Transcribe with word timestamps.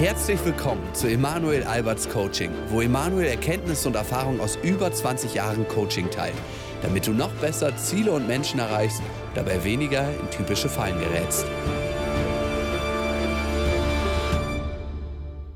Herzlich 0.00 0.42
willkommen 0.46 0.82
zu 0.94 1.08
Emanuel 1.08 1.62
Alberts 1.62 2.08
Coaching, 2.08 2.50
wo 2.68 2.80
Emanuel 2.80 3.26
Erkenntnisse 3.26 3.86
und 3.86 3.96
Erfahrung 3.96 4.40
aus 4.40 4.56
über 4.62 4.90
20 4.90 5.34
Jahren 5.34 5.68
Coaching 5.68 6.08
teilt, 6.10 6.36
damit 6.80 7.06
du 7.06 7.12
noch 7.12 7.30
besser 7.34 7.76
Ziele 7.76 8.12
und 8.12 8.26
Menschen 8.26 8.60
erreichst, 8.60 9.02
dabei 9.34 9.62
weniger 9.62 10.08
in 10.18 10.30
typische 10.30 10.70
Fallen 10.70 10.98
gerätst. 10.98 11.44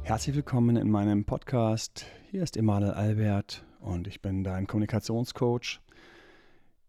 Herzlich 0.02 0.36
willkommen 0.36 0.76
in 0.76 0.90
meinem 0.90 1.24
Podcast. 1.24 2.04
Hier 2.30 2.42
ist 2.42 2.58
Emanuel 2.58 2.92
Albert 2.92 3.64
und 3.80 4.06
ich 4.06 4.20
bin 4.20 4.44
dein 4.44 4.66
Kommunikationscoach. 4.66 5.80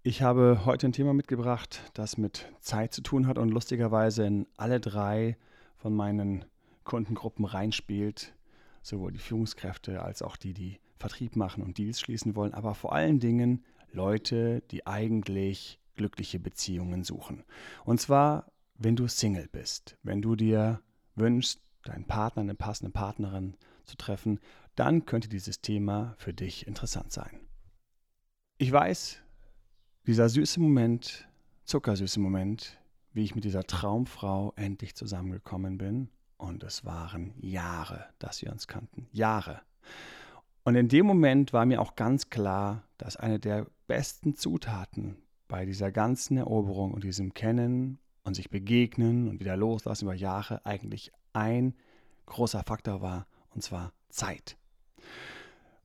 Ich 0.04 0.22
habe 0.22 0.66
heute 0.66 0.88
ein 0.88 0.92
Thema 0.92 1.14
mitgebracht, 1.14 1.90
das 1.94 2.18
mit 2.18 2.52
Zeit 2.60 2.94
zu 2.94 3.02
tun 3.02 3.28
hat 3.28 3.38
und 3.38 3.48
lustigerweise 3.48 4.26
in 4.26 4.46
alle 4.58 4.82
drei 4.82 5.38
von 5.78 5.96
meinen 5.96 6.44
Kundengruppen 6.86 7.44
reinspielt, 7.44 8.34
sowohl 8.82 9.12
die 9.12 9.20
Führungskräfte 9.20 10.02
als 10.02 10.22
auch 10.22 10.38
die, 10.38 10.54
die 10.54 10.80
Vertrieb 10.98 11.36
machen 11.36 11.62
und 11.62 11.78
Deals 11.78 12.00
schließen 12.00 12.36
wollen, 12.36 12.54
aber 12.54 12.74
vor 12.74 12.94
allen 12.94 13.20
Dingen 13.20 13.66
Leute, 13.92 14.62
die 14.72 14.88
eigentlich 14.88 15.80
glückliche 15.96 16.40
Beziehungen 16.40 17.04
suchen. 17.04 17.44
Und 17.84 18.00
zwar, 18.00 18.52
wenn 18.76 18.96
du 18.96 19.08
Single 19.08 19.48
bist, 19.52 19.98
wenn 20.04 20.22
du 20.22 20.36
dir 20.36 20.82
wünschst, 21.16 21.62
deinen 21.84 22.06
Partner, 22.06 22.42
eine 22.42 22.56
passende 22.56 22.92
Partnerin 22.92 23.56
zu 23.84 23.96
treffen, 23.98 24.40
dann 24.76 25.06
könnte 25.06 25.30
dieses 25.30 25.62
Thema 25.62 26.16
für 26.18 26.34
dich 26.34 26.68
interessant 26.68 27.12
sein. 27.12 27.40
Ich 28.58 28.72
weiß, 28.72 29.22
dieser 30.08 30.30
süße 30.30 30.60
Moment, 30.60 31.28
zuckersüße 31.66 32.20
Moment, 32.20 32.80
wie 33.14 33.24
ich 33.24 33.36
mit 33.36 33.44
dieser 33.44 33.64
Traumfrau 33.64 34.54
endlich 34.56 34.96
zusammengekommen 34.96 35.78
bin 35.78 36.10
und 36.38 36.64
es 36.64 36.86
waren 36.86 37.34
Jahre, 37.40 38.06
dass 38.20 38.42
wir 38.42 38.52
uns 38.52 38.68
kannten. 38.68 39.08
Jahre. 39.12 39.62
Und 40.64 40.76
in 40.76 40.88
dem 40.88 41.06
Moment 41.06 41.54
war 41.54 41.66
mir 41.66 41.82
auch 41.82 41.96
ganz 41.96 42.30
klar, 42.30 42.84
dass 42.98 43.16
eine 43.16 43.40
der 43.40 43.68
besten 43.88 44.36
Zutaten 44.36 45.18
bei 45.48 45.66
dieser 45.66 45.92
ganzen 45.92 46.38
Eroberung 46.38 46.94
und 46.94 47.04
diesem 47.04 47.34
Kennen 47.34 48.00
und 48.24 48.36
sich 48.36 48.50
begegnen 48.50 49.28
und 49.28 49.40
wieder 49.40 49.56
loslassen 49.56 50.06
über 50.06 50.16
Jahre 50.16 50.66
eigentlich 50.66 51.12
ein 51.34 51.76
großer 52.26 52.64
Faktor 52.64 53.02
war, 53.02 53.28
und 53.52 53.62
zwar 53.62 53.94
Zeit. 54.10 54.58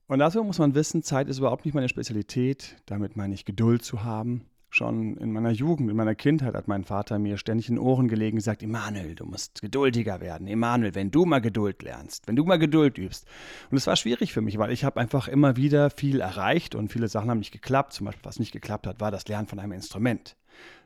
Und 0.07 0.19
dafür 0.19 0.43
muss 0.43 0.59
man 0.59 0.75
wissen, 0.75 1.03
Zeit 1.03 1.29
ist 1.29 1.37
überhaupt 1.37 1.63
nicht 1.63 1.73
meine 1.73 1.87
Spezialität. 1.87 2.75
Damit 2.85 3.15
meine 3.15 3.33
ich 3.33 3.45
Geduld 3.45 3.85
zu 3.85 4.03
haben, 4.03 4.45
Schon 4.73 5.17
in 5.17 5.33
meiner 5.33 5.51
Jugend, 5.51 5.91
in 5.91 5.97
meiner 5.97 6.15
Kindheit 6.15 6.55
hat 6.55 6.69
mein 6.69 6.85
Vater 6.85 7.19
mir 7.19 7.37
ständig 7.37 7.67
in 7.67 7.77
Ohren 7.77 8.07
gelegen 8.07 8.35
und 8.35 8.39
gesagt, 8.39 8.63
Emanuel, 8.63 9.15
du 9.15 9.25
musst 9.25 9.61
geduldiger 9.61 10.21
werden. 10.21 10.47
Emanuel, 10.47 10.95
wenn 10.95 11.11
du 11.11 11.25
mal 11.25 11.41
Geduld 11.41 11.83
lernst, 11.83 12.25
wenn 12.25 12.37
du 12.37 12.45
mal 12.45 12.57
Geduld 12.57 12.97
übst. 12.97 13.27
Und 13.69 13.75
es 13.75 13.85
war 13.85 13.97
schwierig 13.97 14.31
für 14.31 14.39
mich, 14.39 14.57
weil 14.57 14.71
ich 14.71 14.85
habe 14.85 14.97
einfach 14.97 15.27
immer 15.27 15.57
wieder 15.57 15.89
viel 15.89 16.21
erreicht 16.21 16.73
und 16.73 16.89
viele 16.89 17.09
Sachen 17.09 17.29
haben 17.29 17.39
nicht 17.39 17.51
geklappt. 17.51 17.91
Zum 17.91 18.05
Beispiel, 18.05 18.23
was 18.23 18.39
nicht 18.39 18.53
geklappt 18.53 18.87
hat, 18.87 19.01
war 19.01 19.11
das 19.11 19.27
Lernen 19.27 19.47
von 19.47 19.59
einem 19.59 19.73
Instrument. 19.73 20.37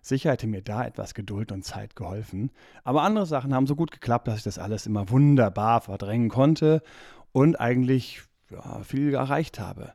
Sicher 0.02 0.32
hätte 0.32 0.48
mir 0.48 0.64
da 0.64 0.84
etwas 0.84 1.14
Geduld 1.14 1.52
und 1.52 1.64
Zeit 1.64 1.96
geholfen. 1.96 2.50
Aber 2.84 3.04
andere 3.04 3.28
Sachen 3.28 3.54
haben 3.54 3.68
so 3.68 3.76
gut 3.76 3.92
geklappt, 3.92 4.28
dass 4.28 4.38
ich 4.38 4.44
das 4.44 4.58
alles 4.58 4.88
immer 4.88 5.12
wunderbar 5.12 5.82
verdrängen 5.82 6.30
konnte 6.30 6.82
und 7.34 7.60
eigentlich 7.60 8.24
ja, 8.50 8.82
viel 8.82 9.14
erreicht 9.14 9.60
habe. 9.60 9.94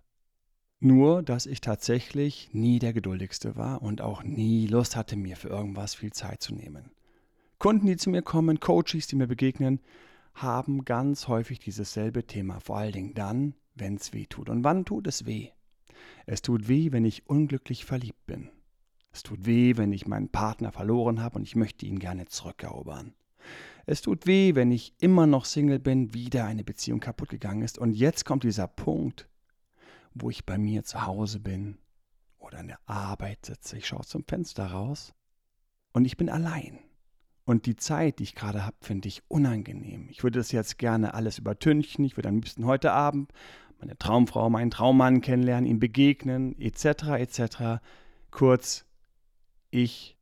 Nur, 0.83 1.23
dass 1.23 1.45
ich 1.45 1.61
tatsächlich 1.61 2.49
nie 2.53 2.79
der 2.79 2.95
Geduldigste 2.95 3.55
war 3.55 3.83
und 3.83 4.01
auch 4.01 4.23
nie 4.23 4.67
Lust 4.67 4.97
hatte, 4.97 5.15
mir 5.15 5.37
für 5.37 5.49
irgendwas 5.49 5.95
viel 5.95 6.13
Zeit 6.13 6.41
zu 6.41 6.55
nehmen. 6.55 6.91
Kunden, 7.59 7.87
die 7.87 7.99
zu 7.99 8.09
mir 8.09 8.23
kommen, 8.23 8.61
Coaches, 8.61 9.07
die 9.07 9.17
mir 9.17 9.27
begegnen, 9.27 9.81
haben 10.33 10.87
ganz 10.87 11.29
häufig 11.29 11.59
dieses 11.59 11.93
selbe 11.93 12.27
Thema, 12.27 12.61
vor 12.61 12.79
allen 12.79 12.93
Dingen 12.93 13.15
dann, 13.15 13.55
wenn 13.75 13.97
es 13.97 14.15
weh 14.15 14.25
tut. 14.25 14.49
Und 14.49 14.65
wann 14.65 14.87
tut 14.87 15.07
es 15.07 15.27
weh? 15.27 15.51
Es 16.25 16.41
tut 16.41 16.67
weh, 16.67 16.93
wenn 16.93 17.05
ich 17.05 17.29
unglücklich 17.29 17.85
verliebt 17.85 18.27
bin. 18.27 18.49
Es 19.13 19.23
tut 19.23 19.45
weh, 19.45 19.77
wenn 19.77 19.93
ich 19.93 20.07
meinen 20.07 20.31
Partner 20.31 20.73
verloren 20.73 21.21
habe 21.21 21.37
und 21.37 21.43
ich 21.43 21.57
möchte 21.57 21.85
ihn 21.85 21.99
gerne 21.99 22.25
zurückerobern. 22.25 23.13
Es 23.85 24.01
tut 24.01 24.27
weh, 24.27 24.55
wenn 24.55 24.71
ich 24.71 24.95
immer 25.01 25.27
noch 25.27 25.45
Single 25.45 25.79
bin, 25.79 26.15
wieder 26.15 26.47
eine 26.47 26.65
Beziehung 26.65 27.01
kaputt 27.01 27.29
gegangen 27.29 27.63
ist 27.63 27.77
und 27.77 27.93
jetzt 27.93 28.25
kommt 28.25 28.45
dieser 28.45 28.69
Punkt, 28.69 29.29
wo 30.15 30.31
ich 30.31 30.47
bei 30.47 30.59
mir 30.59 30.85
zu 30.85 31.07
Hause 31.07 31.41
bin 31.41 31.79
oder 32.39 32.59
an 32.59 32.69
der 32.69 32.81
Arbeit 32.87 33.47
sitze. 33.47 33.77
Ich 33.77 33.87
schaue 33.87 34.05
zum 34.05 34.25
Fenster 34.25 34.67
raus 34.67 35.15
und 35.93 36.05
ich 36.05 36.17
bin 36.17 36.29
allein. 36.29 36.79
Und 37.45 37.67
die 37.67 37.77
Zeit, 37.77 38.19
die 38.19 38.25
ich 38.25 38.35
gerade 38.35 38.65
habe, 38.65 38.77
finde 38.81 39.09
ich 39.09 39.23
unangenehm. 39.29 40.09
Ich 40.09 40.23
würde 40.23 40.39
das 40.39 40.53
jetzt 40.53 40.79
gerne 40.79 41.15
alles 41.15 41.39
übertünchen. 41.39 42.05
Ich 42.05 42.17
würde 42.17 42.29
am 42.29 42.37
liebsten 42.37 42.65
heute 42.65 42.93
Abend 42.93 43.33
meine 43.81 43.99
Traumfrau, 43.99 44.51
meinen 44.51 44.71
Traummann 44.71 45.21
kennenlernen, 45.21 45.69
ihm 45.69 45.81
begegnen, 45.81 46.59
etc., 46.61 46.85
etc. 47.19 47.83
Kurz, 48.31 48.85
ich 49.71 50.17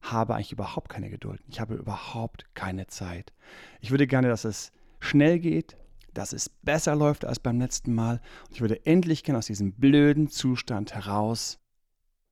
habe 0.00 0.34
eigentlich 0.34 0.52
überhaupt 0.52 0.88
keine 0.88 1.10
Geduld. 1.10 1.42
Ich 1.48 1.60
habe 1.60 1.74
überhaupt 1.74 2.46
keine 2.54 2.86
Zeit. 2.86 3.32
Ich 3.80 3.90
würde 3.90 4.06
gerne, 4.06 4.28
dass 4.28 4.44
es 4.44 4.72
schnell 5.00 5.38
geht, 5.38 5.76
dass 6.16 6.32
es 6.32 6.48
besser 6.48 6.96
läuft 6.96 7.24
als 7.24 7.38
beim 7.38 7.60
letzten 7.60 7.94
Mal 7.94 8.20
und 8.48 8.54
ich 8.54 8.60
würde 8.60 8.86
endlich 8.86 9.22
gern 9.22 9.36
aus 9.36 9.46
diesem 9.46 9.72
blöden 9.72 10.28
Zustand 10.28 10.94
heraus 10.94 11.58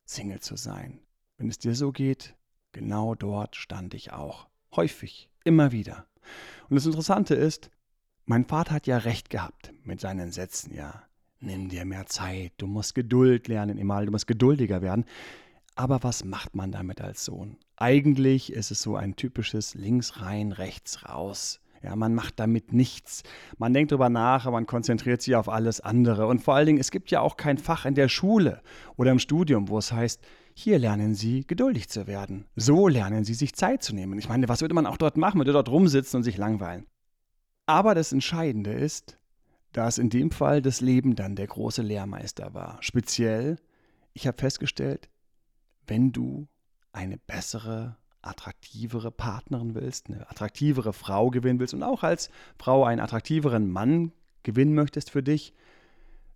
Single 0.05 0.39
zu 0.39 0.55
sein. 0.55 0.99
Wenn 1.37 1.49
es 1.49 1.59
dir 1.59 1.75
so 1.75 1.91
geht, 1.91 2.35
genau 2.71 3.15
dort 3.15 3.55
stand 3.55 3.93
ich 3.93 4.11
auch. 4.11 4.47
Häufig, 4.75 5.29
immer 5.43 5.71
wieder. 5.71 6.07
Und 6.69 6.75
das 6.75 6.85
Interessante 6.85 7.35
ist, 7.35 7.69
mein 8.25 8.45
Vater 8.45 8.73
hat 8.73 8.87
ja 8.87 8.97
recht 8.97 9.29
gehabt 9.29 9.71
mit 9.83 9.99
seinen 10.01 10.31
Sätzen, 10.31 10.73
ja. 10.73 11.03
Nimm 11.39 11.69
dir 11.69 11.85
mehr 11.85 12.07
Zeit, 12.07 12.53
du 12.57 12.65
musst 12.65 12.95
Geduld 12.95 13.47
lernen, 13.47 13.77
Emal, 13.77 14.05
du 14.05 14.11
musst 14.11 14.25
geduldiger 14.25 14.81
werden. 14.81 15.05
Aber 15.75 16.01
was 16.01 16.23
macht 16.23 16.55
man 16.55 16.71
damit 16.71 17.01
als 17.01 17.25
Sohn? 17.25 17.57
Eigentlich 17.75 18.51
ist 18.51 18.71
es 18.71 18.81
so 18.81 18.95
ein 18.95 19.15
typisches 19.15 19.75
links 19.75 20.21
rein, 20.21 20.53
rechts 20.53 21.07
raus. 21.07 21.59
Ja, 21.83 21.95
man 21.95 22.15
macht 22.15 22.39
damit 22.39 22.73
nichts. 22.73 23.23
Man 23.57 23.73
denkt 23.73 23.91
darüber 23.91 24.09
nach, 24.09 24.45
aber 24.45 24.57
man 24.57 24.65
konzentriert 24.65 25.21
sich 25.21 25.35
auf 25.35 25.49
alles 25.49 25.81
andere. 25.81 26.27
Und 26.27 26.41
vor 26.41 26.55
allen 26.55 26.65
Dingen, 26.65 26.79
es 26.79 26.91
gibt 26.91 27.11
ja 27.11 27.21
auch 27.21 27.37
kein 27.37 27.57
Fach 27.57 27.85
in 27.85 27.95
der 27.95 28.09
Schule 28.09 28.61
oder 28.95 29.11
im 29.11 29.19
Studium, 29.19 29.69
wo 29.69 29.77
es 29.77 29.91
heißt, 29.91 30.21
hier 30.55 30.79
lernen 30.79 31.15
Sie 31.15 31.45
geduldig 31.45 31.89
zu 31.89 32.07
werden. 32.07 32.45
So 32.55 32.87
lernen 32.87 33.25
Sie 33.25 33.33
sich 33.33 33.53
Zeit 33.53 33.83
zu 33.83 33.93
nehmen. 33.93 34.17
Ich 34.17 34.29
meine, 34.29 34.47
was 34.47 34.61
würde 34.61 34.73
man 34.73 34.85
auch 34.85 34.97
dort 34.97 35.17
machen? 35.17 35.37
Man 35.37 35.45
würde 35.45 35.53
dort 35.53 35.69
rumsitzen 35.69 36.17
und 36.17 36.23
sich 36.23 36.37
langweilen. 36.37 36.85
Aber 37.65 37.93
das 37.93 38.13
Entscheidende 38.13 38.71
ist, 38.71 39.17
dass 39.73 39.97
in 39.97 40.09
dem 40.09 40.31
Fall 40.31 40.61
das 40.61 40.79
Leben 40.79 41.15
dann 41.15 41.35
der 41.35 41.47
große 41.47 41.81
Lehrmeister 41.81 42.53
war. 42.53 42.77
Speziell, 42.79 43.57
ich 44.13 44.27
habe 44.27 44.37
festgestellt, 44.37 45.09
wenn 45.85 46.13
du 46.13 46.47
eine 46.93 47.17
bessere 47.17 47.97
attraktivere 48.25 49.11
Partnerin 49.11 49.75
willst, 49.75 50.07
eine 50.07 50.29
attraktivere 50.29 50.93
Frau 50.93 51.29
gewinnen 51.29 51.59
willst 51.59 51.73
und 51.73 51.83
auch 51.83 52.03
als 52.03 52.29
Frau 52.57 52.83
einen 52.83 53.01
attraktiveren 53.01 53.69
Mann 53.69 54.11
gewinnen 54.43 54.75
möchtest 54.75 55.09
für 55.09 55.23
dich, 55.23 55.53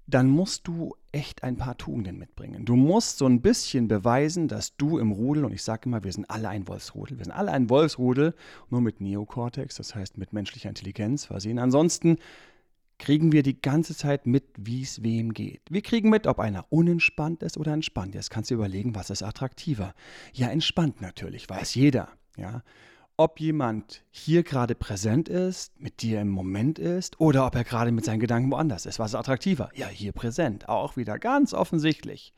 dann 0.08 0.28
musst 0.28 0.68
du 0.68 0.96
echt 1.12 1.44
ein 1.44 1.58
paar 1.58 1.78
Tugenden 1.78 2.18
mitbringen. 2.18 2.66
Du 2.66 2.76
musst 2.76 3.20
so 3.20 3.28
ein 3.28 3.42
bisschen 3.42 3.88
beweisen, 3.88 4.48
dass 4.48 4.76
du 4.76 4.98
im 4.98 5.12
Rudel, 5.12 5.46
und 5.46 5.54
ich 5.54 5.64
sage 5.64 5.88
immer, 5.88 6.04
wir 6.04 6.12
sind 6.12 6.30
alle 6.30 6.50
ein 6.50 6.68
Wolfsrudel, 6.68 7.18
wir 7.18 7.26
sind 7.26 7.34
alle 7.34 7.52
ein 7.52 7.70
Wolfsrudel, 7.70 8.34
nur 8.70 8.82
mit 8.82 9.02
Neokortex, 9.02 9.76
das 9.76 9.94
heißt 9.94 10.18
mit 10.18 10.34
menschlicher 10.34 10.70
Intelligenz 10.70 11.26
versehen. 11.26 11.60
Ansonsten 11.60 12.18
kriegen 13.00 13.32
wir 13.32 13.42
die 13.42 13.60
ganze 13.60 13.96
Zeit 13.96 14.28
mit, 14.28 14.44
wie 14.58 14.84
es 14.84 15.02
wem 15.02 15.34
geht. 15.34 15.62
Wir 15.70 15.82
kriegen 15.82 16.10
mit, 16.10 16.28
ob 16.28 16.40
einer 16.40 16.66
unentspannt 16.70 17.42
ist 17.42 17.58
oder 17.58 17.74
entspannt. 17.74 18.14
Jetzt 18.14 18.30
kannst 18.30 18.52
du 18.52 18.56
überlegen, 18.56 18.94
was 18.94 19.10
ist 19.10 19.24
attraktiver. 19.24 19.94
Ja, 20.34 20.50
entspannt 20.50 21.02
natürlich, 21.02 21.50
weiß 21.50 21.74
jeder. 21.76 22.10
Ja, 22.38 22.62
ob 23.18 23.40
jemand 23.40 24.04
hier 24.12 24.44
gerade 24.44 24.76
präsent 24.76 25.28
ist, 25.28 25.78
mit 25.80 26.02
dir 26.02 26.22
im 26.22 26.30
Moment 26.30 26.80
ist 26.80 27.20
oder 27.20 27.46
ob 27.46 27.56
er 27.56 27.64
gerade 27.64 27.92
mit 27.92 28.06
seinen 28.06 28.20
Gedanken 28.20 28.52
woanders 28.52 28.86
ist. 28.86 29.00
Was 29.00 29.12
ist 29.12 29.16
attraktiver? 29.16 29.70
Ja, 29.74 29.88
hier 29.88 30.12
präsent. 30.12 30.70
Auch 30.70 30.96
wieder 30.96 31.20
ganz 31.20 31.54
offensichtlich. 31.54 32.34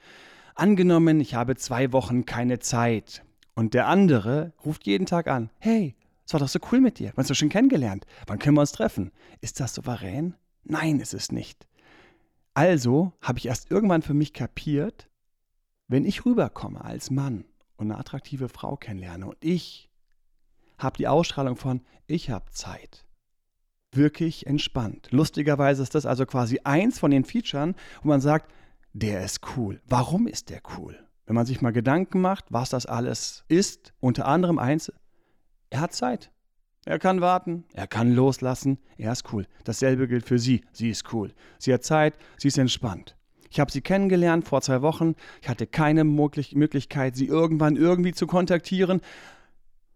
Angenommen, 0.55 1.19
ich 1.19 1.35
habe 1.35 1.55
zwei 1.55 1.91
Wochen 1.91 2.25
keine 2.25 2.59
Zeit 2.59 3.23
und 3.53 3.73
der 3.73 3.87
andere 3.87 4.53
ruft 4.65 4.87
jeden 4.87 5.05
Tag 5.05 5.27
an. 5.27 5.49
Hey, 5.59 5.95
es 6.25 6.33
war 6.33 6.39
doch 6.39 6.47
so 6.47 6.59
cool 6.71 6.81
mit 6.81 6.99
dir. 6.99 7.05
Wir 7.05 7.09
haben 7.09 7.17
uns 7.17 7.27
doch 7.27 7.35
schon 7.35 7.49
kennengelernt. 7.49 8.05
Wann 8.25 8.39
können 8.39 8.55
wir 8.55 8.61
uns 8.61 8.71
treffen? 8.71 9.11
Ist 9.39 9.59
das 9.59 9.75
souverän? 9.75 10.35
Nein, 10.63 10.99
ist 10.99 11.13
es 11.13 11.31
nicht. 11.31 11.67
Also 12.53 13.13
habe 13.21 13.39
ich 13.39 13.47
erst 13.47 13.71
irgendwann 13.71 14.01
für 14.01 14.13
mich 14.13 14.33
kapiert, 14.33 15.09
wenn 15.87 16.05
ich 16.05 16.25
rüberkomme 16.25 16.83
als 16.83 17.09
Mann 17.09 17.45
und 17.77 17.91
eine 17.91 17.99
attraktive 17.99 18.49
Frau 18.49 18.75
kennenlerne 18.75 19.27
und 19.27 19.37
ich 19.41 19.89
habe 20.77 20.97
die 20.97 21.07
Ausstrahlung 21.07 21.55
von 21.55 21.81
ich 22.07 22.29
habe 22.29 22.51
Zeit. 22.51 23.05
Wirklich 23.93 24.47
entspannt. 24.47 25.09
Lustigerweise 25.11 25.83
ist 25.83 25.95
das 25.95 26.05
also 26.05 26.25
quasi 26.25 26.61
eins 26.63 26.99
von 26.99 27.11
den 27.11 27.25
Featuren, 27.25 27.75
wo 28.01 28.09
man 28.09 28.21
sagt, 28.21 28.51
der 28.93 29.23
ist 29.23 29.41
cool. 29.55 29.81
Warum 29.87 30.27
ist 30.27 30.49
der 30.49 30.61
cool? 30.77 30.97
Wenn 31.25 31.35
man 31.35 31.45
sich 31.45 31.61
mal 31.61 31.71
Gedanken 31.71 32.19
macht, 32.19 32.45
was 32.49 32.69
das 32.69 32.85
alles 32.85 33.45
ist, 33.47 33.93
unter 33.99 34.27
anderem 34.27 34.59
eins, 34.59 34.91
er 35.69 35.81
hat 35.81 35.93
Zeit. 35.93 36.31
Er 36.85 36.97
kann 36.97 37.21
warten, 37.21 37.63
er 37.73 37.85
kann 37.85 38.11
loslassen, 38.11 38.79
er 38.97 39.11
ist 39.11 39.31
cool. 39.31 39.45
Dasselbe 39.65 40.07
gilt 40.07 40.25
für 40.25 40.39
sie, 40.39 40.61
sie 40.71 40.89
ist 40.89 41.13
cool. 41.13 41.31
Sie 41.59 41.71
hat 41.73 41.83
Zeit, 41.83 42.17
sie 42.37 42.47
ist 42.47 42.57
entspannt. 42.57 43.15
Ich 43.51 43.59
habe 43.59 43.71
sie 43.71 43.81
kennengelernt 43.81 44.47
vor 44.47 44.61
zwei 44.61 44.81
Wochen. 44.81 45.13
Ich 45.41 45.49
hatte 45.49 45.67
keine 45.67 46.03
Möglichkeit, 46.05 47.15
sie 47.15 47.27
irgendwann 47.27 47.75
irgendwie 47.75 48.13
zu 48.13 48.25
kontaktieren. 48.25 49.01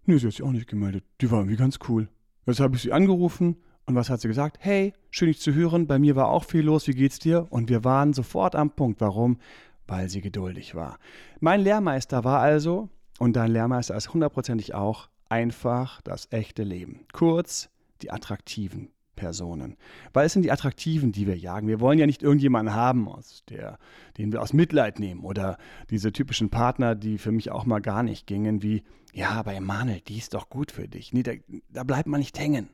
Nee, 0.06 0.18
sie 0.18 0.28
hat 0.28 0.34
sich 0.34 0.44
auch 0.44 0.52
nicht 0.52 0.68
gemeldet. 0.68 1.04
Die 1.22 1.32
war 1.32 1.40
irgendwie 1.40 1.58
ganz 1.58 1.80
cool. 1.88 2.10
Jetzt 2.46 2.60
habe 2.60 2.76
ich 2.76 2.84
sie 2.84 2.92
angerufen 2.92 3.56
und 3.86 3.96
was 3.96 4.10
hat 4.10 4.22
sie 4.22 4.28
gesagt? 4.28 4.58
Hey, 4.60 4.94
schön 5.10 5.30
dich 5.30 5.40
zu 5.40 5.54
hören. 5.54 5.88
Bei 5.88 5.98
mir 5.98 6.16
war 6.16 6.28
auch 6.28 6.44
viel 6.44 6.64
los. 6.66 6.88
Wie 6.88 6.94
geht's 6.94 7.18
dir? 7.18 7.48
Und 7.50 7.70
wir 7.70 7.84
waren 7.84 8.14
sofort 8.14 8.56
am 8.56 8.72
Punkt. 8.72 9.02
Warum? 9.02 9.40
Weil 9.88 10.10
sie 10.10 10.22
geduldig 10.22 10.76
war. 10.76 11.00
Mein 11.40 11.62
Lehrmeister 11.62 12.24
war 12.24 12.42
also, 12.42 12.90
und 13.18 13.36
dein 13.36 13.52
Lehrmeister 13.52 13.96
ist 13.96 14.14
hundertprozentig 14.14 14.76
auch, 14.76 15.10
einfach 15.30 16.02
das 16.02 16.28
echte 16.32 16.64
Leben. 16.64 17.06
Kurz, 17.12 17.70
die 18.02 18.12
attraktiven 18.12 18.90
Personen. 19.16 19.78
Weil 20.14 20.26
es 20.26 20.34
sind 20.34 20.44
die 20.44 20.52
attraktiven, 20.52 21.12
die 21.12 21.28
wir 21.28 21.38
jagen. 21.38 21.68
Wir 21.68 21.80
wollen 21.80 22.00
ja 22.00 22.06
nicht 22.06 22.22
irgendjemanden 22.22 22.76
haben, 22.76 23.08
aus 23.08 23.44
der, 23.50 23.80
den 24.18 24.32
wir 24.32 24.42
aus 24.42 24.54
Mitleid 24.54 25.00
nehmen. 25.00 25.24
Oder 25.24 25.58
diese 25.90 26.12
typischen 26.12 26.50
Partner, 26.50 26.96
die 26.96 27.18
für 27.18 27.32
mich 27.32 27.52
auch 27.52 27.66
mal 27.66 27.80
gar 27.80 28.04
nicht 28.04 28.28
gingen, 28.28 28.62
wie, 28.62 28.84
ja, 29.14 29.32
aber 29.32 29.54
Emanuel, 29.54 30.02
die 30.02 30.18
ist 30.18 30.34
doch 30.34 30.50
gut 30.50 30.72
für 30.72 30.88
dich. 30.88 31.14
Nee, 31.14 31.24
da, 31.24 31.32
da 31.70 31.84
bleibt 31.84 32.08
man 32.08 32.20
nicht 32.20 32.38
hängen. 32.38 32.70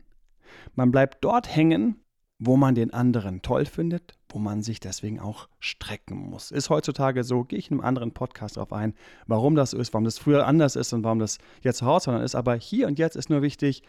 Man 0.75 0.91
bleibt 0.91 1.23
dort 1.23 1.55
hängen, 1.55 2.01
wo 2.39 2.57
man 2.57 2.75
den 2.75 2.91
anderen 2.91 3.41
toll 3.41 3.65
findet, 3.65 4.17
wo 4.33 4.39
man 4.39 4.63
sich 4.63 4.79
deswegen 4.79 5.19
auch 5.19 5.47
strecken 5.59 6.29
muss. 6.29 6.51
Ist 6.51 6.69
heutzutage 6.69 7.23
so, 7.23 7.43
gehe 7.43 7.59
ich 7.59 7.69
in 7.69 7.77
einem 7.77 7.85
anderen 7.85 8.13
Podcast 8.13 8.57
darauf 8.57 8.73
ein, 8.73 8.93
warum 9.27 9.55
das 9.55 9.71
so 9.71 9.77
ist, 9.77 9.93
warum 9.93 10.05
das 10.05 10.17
früher 10.17 10.47
anders 10.47 10.75
ist 10.75 10.93
und 10.93 11.03
warum 11.03 11.19
das 11.19 11.37
jetzt 11.61 11.81
herausfordernd 11.81 12.25
ist. 12.25 12.35
Aber 12.35 12.55
hier 12.55 12.87
und 12.87 12.99
jetzt 12.99 13.15
ist 13.15 13.29
nur 13.29 13.41
wichtig, 13.41 13.83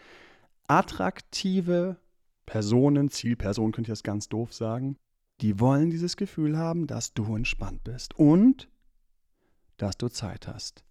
attraktive 0.67 1.97
Personen, 2.45 3.09
Zielpersonen 3.09 3.71
könnte 3.71 3.89
ich 3.89 3.93
das 3.93 4.03
ganz 4.03 4.29
doof 4.29 4.53
sagen, 4.53 4.97
die 5.41 5.59
wollen 5.59 5.89
dieses 5.89 6.17
Gefühl 6.17 6.57
haben, 6.57 6.87
dass 6.87 7.13
du 7.13 7.35
entspannt 7.35 7.83
bist 7.83 8.17
und 8.17 8.69
dass 9.77 9.97
du 9.97 10.07
Zeit 10.09 10.47
hast. 10.47 10.83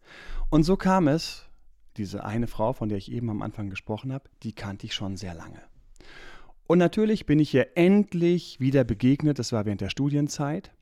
Und 0.51 0.65
so 0.65 0.77
kam 0.77 1.09
es, 1.09 1.49
diese 1.97 2.25
eine 2.25 2.47
Frau, 2.47 2.73
von 2.73 2.89
der 2.89 2.99
ich 2.99 3.13
eben 3.13 3.31
am 3.31 3.43
Anfang 3.43 3.71
gesprochen 3.71 4.13
habe, 4.13 4.29
die 4.43 4.53
kannte 4.53 4.87
ich 4.87 4.95
schon 4.95 5.17
sehr 5.17 5.35
lange. 5.35 5.63
Und 6.67 6.79
natürlich 6.79 7.27
bin 7.27 7.39
ich 7.39 7.53
ihr 7.55 7.77
endlich 7.77 8.61
wieder 8.61 8.85
begegnet, 8.85 9.39
das 9.39 9.53
war 9.53 9.65
während 9.65 9.81
der 9.81 9.91
Studienzeit. 9.91 10.73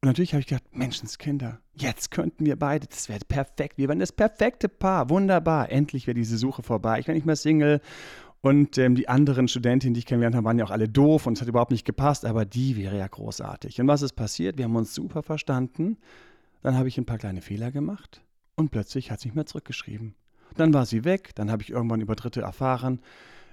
Und 0.00 0.06
natürlich 0.06 0.32
habe 0.32 0.40
ich 0.40 0.46
gedacht, 0.46 0.64
Menschenskinder, 0.70 1.60
jetzt 1.74 2.12
könnten 2.12 2.46
wir 2.46 2.56
beide, 2.56 2.86
das 2.86 3.08
wäre 3.08 3.18
perfekt, 3.26 3.78
wir 3.78 3.88
wären 3.88 3.98
das 3.98 4.12
perfekte 4.12 4.68
Paar, 4.68 5.10
wunderbar, 5.10 5.72
endlich 5.72 6.06
wäre 6.06 6.14
diese 6.14 6.38
Suche 6.38 6.62
vorbei, 6.62 7.00
ich 7.00 7.08
wäre 7.08 7.16
nicht 7.16 7.26
mehr 7.26 7.34
Single 7.34 7.80
und 8.40 8.78
ähm, 8.78 8.94
die 8.94 9.08
anderen 9.08 9.48
Studentinnen, 9.48 9.94
die 9.94 9.98
ich 9.98 10.06
kennengelernt 10.06 10.36
habe, 10.36 10.44
waren 10.44 10.58
ja 10.58 10.64
auch 10.64 10.70
alle 10.70 10.88
doof 10.88 11.26
und 11.26 11.32
es 11.32 11.40
hat 11.40 11.48
überhaupt 11.48 11.72
nicht 11.72 11.84
gepasst, 11.84 12.24
aber 12.24 12.44
die 12.44 12.76
wäre 12.76 12.96
ja 12.96 13.08
großartig. 13.08 13.80
Und 13.80 13.88
was 13.88 14.02
ist 14.02 14.12
passiert? 14.12 14.56
Wir 14.56 14.66
haben 14.66 14.76
uns 14.76 14.94
super 14.94 15.24
verstanden. 15.24 15.98
Dann 16.62 16.76
habe 16.76 16.86
ich 16.88 16.98
ein 16.98 17.06
paar 17.06 17.18
kleine 17.18 17.40
Fehler 17.40 17.72
gemacht 17.72 18.22
und 18.54 18.70
plötzlich 18.70 19.10
hat 19.10 19.20
sie 19.20 19.28
nicht 19.28 19.34
mehr 19.34 19.46
zurückgeschrieben. 19.46 20.14
Dann 20.56 20.72
war 20.72 20.86
sie 20.86 21.04
weg, 21.04 21.34
dann 21.34 21.50
habe 21.50 21.62
ich 21.62 21.70
irgendwann 21.70 22.00
über 22.00 22.14
Dritte 22.14 22.42
erfahren, 22.42 23.00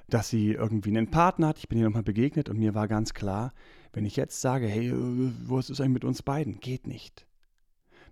dass 0.10 0.30
sie 0.30 0.52
irgendwie 0.52 0.90
einen 0.90 1.10
Partner 1.10 1.48
hat. 1.48 1.58
Ich 1.58 1.68
bin 1.68 1.78
ihr 1.78 1.86
nochmal 1.86 2.04
begegnet 2.04 2.50
und 2.50 2.58
mir 2.58 2.76
war 2.76 2.88
ganz 2.88 3.14
klar, 3.14 3.54
wenn 3.94 4.06
ich 4.06 4.16
jetzt 4.16 4.42
sage, 4.42 4.68
hey, 4.68 4.90
äh, 4.90 5.32
was 5.46 5.70
ist 5.70 5.80
eigentlich 5.80 5.94
mit 5.94 6.06
uns 6.06 6.22
beiden? 6.22 6.60
Geht 6.60 6.88
nicht. 6.88 7.26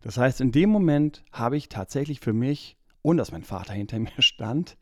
Das 0.01 0.17
heißt, 0.17 0.41
in 0.41 0.51
dem 0.51 0.69
Moment 0.69 1.23
habe 1.31 1.57
ich 1.57 1.69
tatsächlich 1.69 2.19
für 2.19 2.33
mich, 2.33 2.77
und 3.01 3.17
dass 3.17 3.31
mein 3.31 3.43
Vater 3.43 3.73
hinter 3.73 3.99
mir 3.99 4.09
stand, 4.19 4.77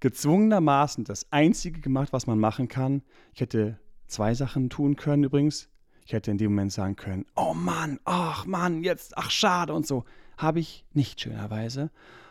gezwungenermaßen 0.00 1.04
das 1.04 1.30
Einzige 1.30 1.80
gemacht, 1.80 2.12
was 2.12 2.26
man 2.26 2.38
machen 2.38 2.68
kann. 2.68 3.02
Ich 3.34 3.40
hätte 3.40 3.78
zwei 4.06 4.34
Sachen 4.34 4.70
tun 4.70 4.96
können 4.96 5.24
übrigens. 5.24 5.68
Ich 6.06 6.12
hätte 6.12 6.30
in 6.30 6.38
dem 6.38 6.52
Moment 6.52 6.72
sagen 6.72 6.96
können, 6.96 7.26
oh 7.36 7.54
Mann, 7.54 8.00
ach 8.04 8.46
Mann, 8.46 8.82
jetzt, 8.82 9.16
ach 9.16 9.30
schade 9.30 9.72
und 9.72 9.86
so. 9.86 10.04
Habe 10.36 10.58
ich 10.58 10.84
nicht 10.92 11.20
schönerweise, 11.20 11.90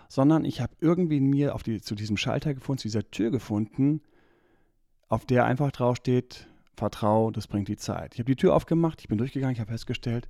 sondern 0.10 0.44
ich 0.44 0.60
habe 0.62 0.74
irgendwie 0.82 1.18
in 1.18 1.30
mir 1.30 1.56
auf 1.56 1.64
die, 1.64 1.80
zu 1.80 1.96
diesem 1.96 2.18
Schalter 2.18 2.54
gefunden, 2.54 2.80
zu 2.80 2.88
dieser 2.88 3.10
Tür 3.10 3.30
gefunden, 3.30 4.02
auf 5.10 5.26
der 5.26 5.46
einfach 5.46 5.72
draufsteht, 5.72 6.48
vertrau, 6.76 7.32
das 7.32 7.48
bringt 7.48 7.68
die 7.68 7.78
Zeit. 7.78 8.14
Ich 8.14 8.20
habe 8.20 8.32
die 8.32 8.36
Tür 8.36 8.56
aufgemacht, 8.56 9.02
ich 9.02 9.10
bin 9.10 9.18
durchgegangen, 9.18 9.54
ich 9.54 9.60
habe 9.60 9.72
festgestellt, 9.72 10.30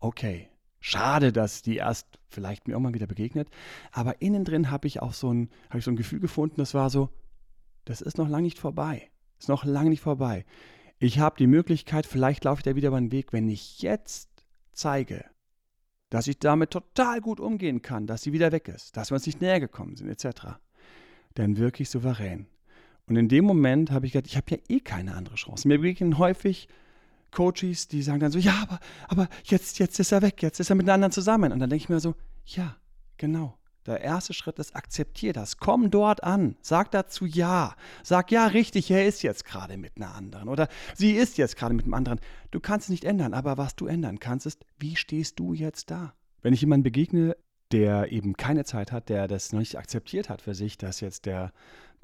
okay, 0.00 0.48
Schade, 0.86 1.32
dass 1.32 1.62
die 1.62 1.76
erst 1.76 2.06
vielleicht 2.28 2.68
mir 2.68 2.78
mal 2.78 2.92
wieder 2.92 3.06
begegnet. 3.06 3.48
Aber 3.90 4.20
innen 4.20 4.44
drin 4.44 4.70
habe 4.70 4.86
ich 4.86 5.00
auch 5.00 5.14
so 5.14 5.32
ein, 5.32 5.48
habe 5.70 5.78
ich 5.78 5.84
so 5.86 5.90
ein 5.90 5.96
Gefühl 5.96 6.20
gefunden, 6.20 6.56
das 6.58 6.74
war 6.74 6.90
so, 6.90 7.08
das 7.86 8.02
ist 8.02 8.18
noch 8.18 8.28
lange 8.28 8.42
nicht 8.42 8.58
vorbei. 8.58 9.08
Ist 9.38 9.48
noch 9.48 9.64
lange 9.64 9.88
nicht 9.88 10.02
vorbei. 10.02 10.44
Ich 10.98 11.20
habe 11.20 11.38
die 11.38 11.46
Möglichkeit, 11.46 12.04
vielleicht 12.04 12.44
laufe 12.44 12.60
ich 12.60 12.64
da 12.64 12.76
wieder 12.76 12.88
über 12.88 13.00
den 13.00 13.12
Weg, 13.12 13.32
wenn 13.32 13.48
ich 13.48 13.80
jetzt 13.80 14.28
zeige, 14.74 15.24
dass 16.10 16.26
ich 16.26 16.38
damit 16.38 16.70
total 16.70 17.22
gut 17.22 17.40
umgehen 17.40 17.80
kann, 17.80 18.06
dass 18.06 18.20
sie 18.20 18.34
wieder 18.34 18.52
weg 18.52 18.68
ist, 18.68 18.94
dass 18.98 19.10
wir 19.10 19.14
uns 19.14 19.24
nicht 19.24 19.40
näher 19.40 19.60
gekommen 19.60 19.96
sind, 19.96 20.10
etc. 20.10 20.58
Dann 21.32 21.56
wirklich 21.56 21.88
souverän. 21.88 22.46
Und 23.06 23.16
in 23.16 23.28
dem 23.28 23.44
Moment 23.44 23.90
habe 23.90 24.06
ich 24.06 24.12
gedacht, 24.12 24.26
ich 24.26 24.36
habe 24.36 24.50
ja 24.50 24.58
eh 24.68 24.80
keine 24.80 25.14
andere 25.14 25.34
Chance. 25.34 25.68
Mir 25.68 25.78
begegnen 25.78 26.18
häufig 26.18 26.68
Coaches, 27.30 27.88
die 27.88 28.02
sagen 28.02 28.20
dann 28.20 28.32
so, 28.32 28.38
ja, 28.38 28.54
aber, 28.62 28.80
aber 29.08 29.28
jetzt, 29.44 29.78
jetzt 29.78 29.98
ist 29.98 30.12
er 30.12 30.22
weg, 30.22 30.42
jetzt 30.42 30.60
ist 30.60 30.70
er 30.70 30.76
mit 30.76 30.88
einem 30.88 30.94
anderen 30.94 31.12
zusammen. 31.12 31.52
Und 31.52 31.58
dann 31.58 31.68
denke 31.68 31.82
ich 31.82 31.88
mir 31.88 32.00
so, 32.00 32.14
ja, 32.46 32.76
genau. 33.18 33.58
Der 33.86 34.00
erste 34.00 34.32
Schritt 34.32 34.58
ist, 34.58 34.74
akzeptier 34.74 35.34
das. 35.34 35.58
Komm 35.58 35.90
dort 35.90 36.24
an. 36.24 36.56
Sag 36.62 36.90
dazu 36.92 37.26
ja. 37.26 37.74
Sag 38.02 38.30
ja, 38.30 38.46
richtig, 38.46 38.90
er 38.90 39.06
ist 39.06 39.22
jetzt 39.22 39.44
gerade 39.44 39.76
mit 39.76 39.96
einer 39.96 40.14
anderen. 40.14 40.48
Oder 40.48 40.68
sie 40.94 41.12
ist 41.12 41.36
jetzt 41.36 41.56
gerade 41.56 41.74
mit 41.74 41.84
einem 41.84 41.92
anderen. 41.92 42.18
Du 42.50 42.60
kannst 42.60 42.86
es 42.86 42.90
nicht 42.90 43.04
ändern, 43.04 43.34
aber 43.34 43.58
was 43.58 43.76
du 43.76 43.86
ändern 43.86 44.20
kannst, 44.20 44.46
ist, 44.46 44.64
wie 44.78 44.96
stehst 44.96 45.38
du 45.38 45.52
jetzt 45.52 45.90
da? 45.90 46.14
Wenn 46.40 46.54
ich 46.54 46.62
jemanden 46.62 46.84
begegne, 46.84 47.36
der 47.72 48.10
eben 48.10 48.36
keine 48.36 48.64
Zeit 48.64 48.90
hat, 48.90 49.10
der 49.10 49.28
das 49.28 49.52
noch 49.52 49.60
nicht 49.60 49.76
akzeptiert 49.76 50.30
hat 50.30 50.40
für 50.40 50.54
sich, 50.54 50.78
dass 50.78 51.00
jetzt 51.00 51.26
der 51.26 51.52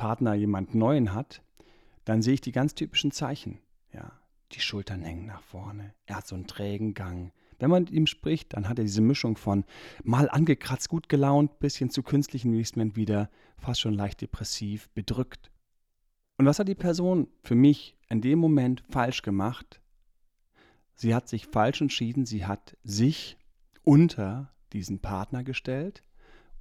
Partner 0.01 0.33
jemand 0.33 0.75
Neuen 0.75 1.13
hat, 1.13 1.43
dann 2.07 2.23
sehe 2.23 2.33
ich 2.33 2.41
die 2.41 2.53
ganz 2.53 2.75
typischen 2.75 3.13
Zeichen. 3.13 3.59
Ja, 3.93 4.13
die 4.53 4.61
Schultern 4.61 5.03
hängen 5.03 5.27
nach 5.27 5.43
vorne. 5.43 5.93
Er 6.07 6.17
hat 6.17 6.27
so 6.27 6.35
einen 6.35 6.47
trägen 6.47 6.95
Gang. 6.95 7.35
Wenn 7.59 7.69
man 7.69 7.83
mit 7.83 7.93
ihm 7.93 8.07
spricht, 8.07 8.55
dann 8.55 8.67
hat 8.67 8.79
er 8.79 8.85
diese 8.85 9.03
Mischung 9.03 9.37
von 9.37 9.67
mal 10.03 10.31
angekratzt, 10.31 10.89
gut 10.89 11.11
gelaunt, 11.11 11.59
bis 11.59 11.77
hin 11.77 11.91
zu 11.91 12.03
künstlichen 12.03 12.55
Investment 12.55 12.97
wieder, 12.97 13.29
fast 13.59 13.83
schon 13.83 13.93
leicht 13.93 14.23
depressiv, 14.23 14.89
bedrückt. 14.95 15.51
Und 16.39 16.47
was 16.47 16.59
hat 16.59 16.69
die 16.69 16.75
Person 16.75 17.29
für 17.43 17.55
mich 17.55 17.95
in 18.09 18.23
dem 18.23 18.39
Moment 18.39 18.83
falsch 18.89 19.21
gemacht? 19.21 19.83
Sie 20.95 21.15
hat 21.15 21.29
sich 21.29 21.47
falsch 21.47 21.83
entschieden, 21.83 22.25
sie 22.25 22.47
hat 22.47 22.75
sich 22.83 23.37
unter 23.83 24.51
diesen 24.73 25.01
Partner 25.01 25.45
gestellt 25.45 26.03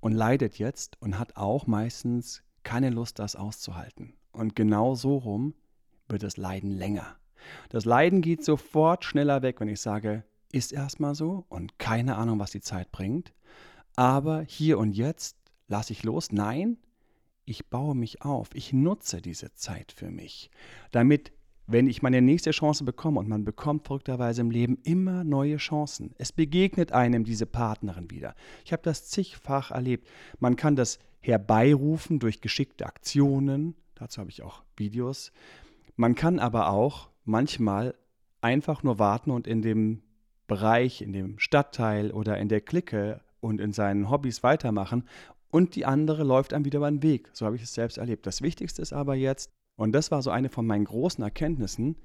und 0.01 0.11
leidet 0.11 0.59
jetzt 0.59 1.01
und 1.01 1.17
hat 1.17 1.37
auch 1.37 1.67
meistens 1.67 2.43
keine 2.63 2.89
Lust, 2.89 3.19
das 3.19 3.35
auszuhalten. 3.35 4.13
Und 4.31 4.55
genau 4.55 4.95
so 4.95 5.17
rum 5.17 5.53
wird 6.07 6.23
das 6.23 6.37
Leiden 6.37 6.71
länger. 6.71 7.17
Das 7.69 7.85
Leiden 7.85 8.21
geht 8.21 8.43
sofort 8.43 9.05
schneller 9.05 9.41
weg, 9.41 9.59
wenn 9.59 9.67
ich 9.67 9.81
sage, 9.81 10.23
ist 10.51 10.73
erstmal 10.73 11.15
so 11.15 11.45
und 11.49 11.79
keine 11.79 12.17
Ahnung, 12.17 12.39
was 12.39 12.51
die 12.51 12.61
Zeit 12.61 12.91
bringt. 12.91 13.33
Aber 13.95 14.41
hier 14.41 14.79
und 14.79 14.93
jetzt 14.93 15.37
lasse 15.67 15.93
ich 15.93 16.03
los. 16.03 16.31
Nein, 16.31 16.77
ich 17.45 17.67
baue 17.67 17.95
mich 17.95 18.21
auf. 18.23 18.49
Ich 18.53 18.73
nutze 18.73 19.21
diese 19.21 19.53
Zeit 19.53 19.91
für 19.91 20.09
mich, 20.09 20.49
damit 20.91 21.31
wenn 21.71 21.87
ich 21.87 22.01
meine 22.01 22.21
nächste 22.21 22.49
Chance 22.49 22.83
bekomme 22.83 23.19
und 23.19 23.27
man 23.27 23.45
bekommt 23.45 23.85
verrückterweise 23.85 24.41
im 24.41 24.49
Leben 24.49 24.79
immer 24.83 25.23
neue 25.23 25.57
Chancen. 25.57 26.15
Es 26.17 26.31
begegnet 26.31 26.93
einem 26.93 27.23
diese 27.23 27.45
Partnerin 27.45 28.09
wieder. 28.09 28.33
Ich 28.65 28.73
habe 28.73 28.81
das 28.81 29.07
zigfach 29.07 29.69
erlebt. 29.69 30.07
Man 30.39 30.55
kann 30.55 30.75
das 30.75 30.97
herbeirufen 31.19 32.19
durch 32.19 32.41
geschickte 32.41 32.85
Aktionen. 32.85 33.75
Dazu 33.95 34.21
habe 34.21 34.29
ich 34.29 34.43
auch 34.43 34.63
Videos. 34.75 35.31
Man 35.95 36.15
kann 36.15 36.39
aber 36.39 36.69
auch 36.69 37.09
manchmal 37.25 37.95
einfach 38.41 38.83
nur 38.83 38.99
warten 38.99 39.31
und 39.31 39.47
in 39.47 39.61
dem 39.61 40.01
Bereich, 40.47 41.01
in 41.01 41.13
dem 41.13 41.37
Stadtteil 41.39 42.11
oder 42.11 42.37
in 42.37 42.49
der 42.49 42.61
Clique 42.61 43.21
und 43.39 43.61
in 43.61 43.73
seinen 43.73 44.09
Hobbys 44.09 44.43
weitermachen 44.43 45.03
und 45.51 45.75
die 45.75 45.85
andere 45.85 46.23
läuft 46.23 46.53
einem 46.53 46.65
wieder 46.65 46.77
über 46.77 46.89
den 46.89 47.03
Weg. 47.03 47.29
So 47.33 47.45
habe 47.45 47.55
ich 47.55 47.63
es 47.63 47.73
selbst 47.73 47.97
erlebt. 47.97 48.25
Das 48.25 48.41
Wichtigste 48.41 48.81
ist 48.81 48.93
aber 48.93 49.15
jetzt, 49.15 49.49
und 49.75 49.93
das 49.93 50.11
war 50.11 50.21
so 50.21 50.29
eine 50.29 50.49
von 50.49 50.65
meinen 50.65 50.85
großen 50.85 51.23
Erkenntnissen, 51.23 51.95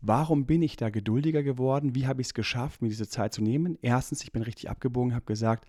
warum 0.00 0.46
bin 0.46 0.62
ich 0.62 0.76
da 0.76 0.90
geduldiger 0.90 1.42
geworden? 1.42 1.94
Wie 1.94 2.06
habe 2.06 2.20
ich 2.20 2.28
es 2.28 2.34
geschafft, 2.34 2.82
mir 2.82 2.88
diese 2.88 3.08
Zeit 3.08 3.32
zu 3.32 3.42
nehmen? 3.42 3.78
Erstens, 3.80 4.22
ich 4.22 4.32
bin 4.32 4.42
richtig 4.42 4.68
abgebogen, 4.68 5.14
habe 5.14 5.24
gesagt, 5.24 5.66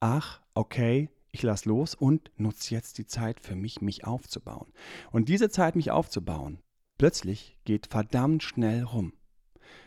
ach, 0.00 0.40
okay, 0.54 1.08
ich 1.32 1.42
lasse 1.42 1.68
los 1.68 1.94
und 1.94 2.30
nutze 2.36 2.74
jetzt 2.74 2.98
die 2.98 3.06
Zeit 3.06 3.40
für 3.40 3.56
mich, 3.56 3.80
mich 3.80 4.04
aufzubauen. 4.04 4.72
Und 5.10 5.28
diese 5.28 5.50
Zeit, 5.50 5.74
mich 5.74 5.90
aufzubauen, 5.90 6.58
plötzlich 6.98 7.56
geht 7.64 7.86
verdammt 7.86 8.42
schnell 8.42 8.84
rum. 8.84 9.14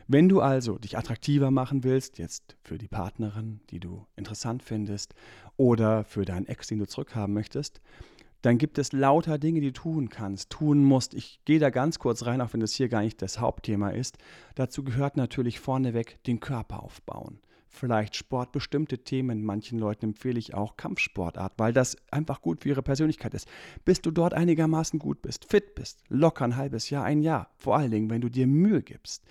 Wenn 0.08 0.28
du 0.28 0.42
also 0.42 0.78
dich 0.78 0.98
attraktiver 0.98 1.52
machen 1.52 1.84
willst, 1.84 2.18
jetzt 2.18 2.58
für 2.64 2.78
die 2.78 2.88
Partnerin, 2.88 3.62
die 3.70 3.80
du 3.80 4.06
interessant 4.16 4.64
findest, 4.64 5.14
oder 5.58 6.04
für 6.04 6.26
deinen 6.26 6.48
Ex, 6.48 6.68
den 6.68 6.80
du 6.80 6.88
zurückhaben 6.88 7.34
möchtest, 7.34 7.80
dann 8.42 8.58
gibt 8.60 8.78
es 8.78 8.92
lauter 8.92 9.40
Dinge, 9.40 9.62
die 9.62 9.72
du 9.72 9.74
tun 9.74 10.10
kannst, 10.10 10.52
tun 10.52 10.84
musst. 10.84 11.16
Ich 11.16 11.40
gehe 11.46 11.58
da 11.58 11.72
ganz 11.72 11.98
kurz 11.98 12.26
rein, 12.26 12.42
auch 12.42 12.54
wenn 12.54 12.60
das 12.60 12.74
hier 12.74 12.90
gar 12.90 13.02
nicht 13.02 13.22
das 13.22 13.40
Hauptthema 13.40 13.90
ist. 13.90 14.18
Dazu 14.54 14.84
gehört 14.84 15.18
natürlich 15.18 15.60
vorneweg 15.60 16.24
den 16.26 16.40
Körper 16.40 16.84
aufbauen. 16.84 17.40
Vielleicht 17.76 18.16
Sport, 18.16 18.52
bestimmte 18.52 19.00
Themen. 19.00 19.44
Manchen 19.44 19.78
Leuten 19.78 20.06
empfehle 20.06 20.40
ich 20.40 20.54
auch 20.54 20.78
Kampfsportart, 20.78 21.54
weil 21.58 21.74
das 21.74 21.98
einfach 22.10 22.42
gut 22.42 22.62
für 22.62 22.70
ihre 22.70 22.82
Persönlichkeit 22.82 23.34
ist. 23.34 23.48
Bis 23.84 24.02
du 24.02 24.12
dort 24.12 24.34
einigermaßen 24.34 24.98
gut 24.98 25.22
bist, 25.22 25.46
fit 25.46 25.76
bist, 25.76 26.02
locker 26.08 26.46
ein 26.46 26.56
halbes 26.56 26.90
Jahr, 26.90 27.04
ein 27.04 27.22
Jahr. 27.22 27.50
Vor 27.58 27.76
allen 27.76 27.92
Dingen, 27.92 28.10
wenn 28.10 28.22
du 28.22 28.30
dir 28.30 28.48
Mühe 28.48 28.82
gibst. 28.82 29.24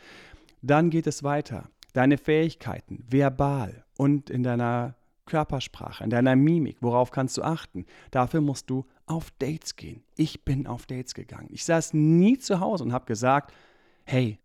Dann 0.60 0.90
geht 0.90 1.06
es 1.06 1.22
weiter. 1.22 1.70
Deine 1.94 2.18
Fähigkeiten, 2.18 3.04
verbal 3.08 3.84
und 3.96 4.28
in 4.28 4.42
deiner 4.42 4.96
Körpersprache, 5.26 6.04
in 6.04 6.10
deiner 6.10 6.36
Mimik, 6.36 6.78
worauf 6.80 7.10
kannst 7.10 7.38
du 7.38 7.42
achten? 7.42 7.86
Dafür 8.10 8.40
musst 8.40 8.68
du 8.68 8.84
auf 9.06 9.30
Dates 9.38 9.76
gehen. 9.76 10.02
Ich 10.16 10.44
bin 10.44 10.66
auf 10.66 10.86
Dates 10.86 11.14
gegangen. 11.14 11.48
Ich 11.50 11.64
saß 11.64 11.94
nie 11.94 12.38
zu 12.38 12.60
Hause 12.60 12.84
und 12.84 12.92
habe 12.92 13.06
gesagt, 13.06 13.54
hey, 14.04 14.38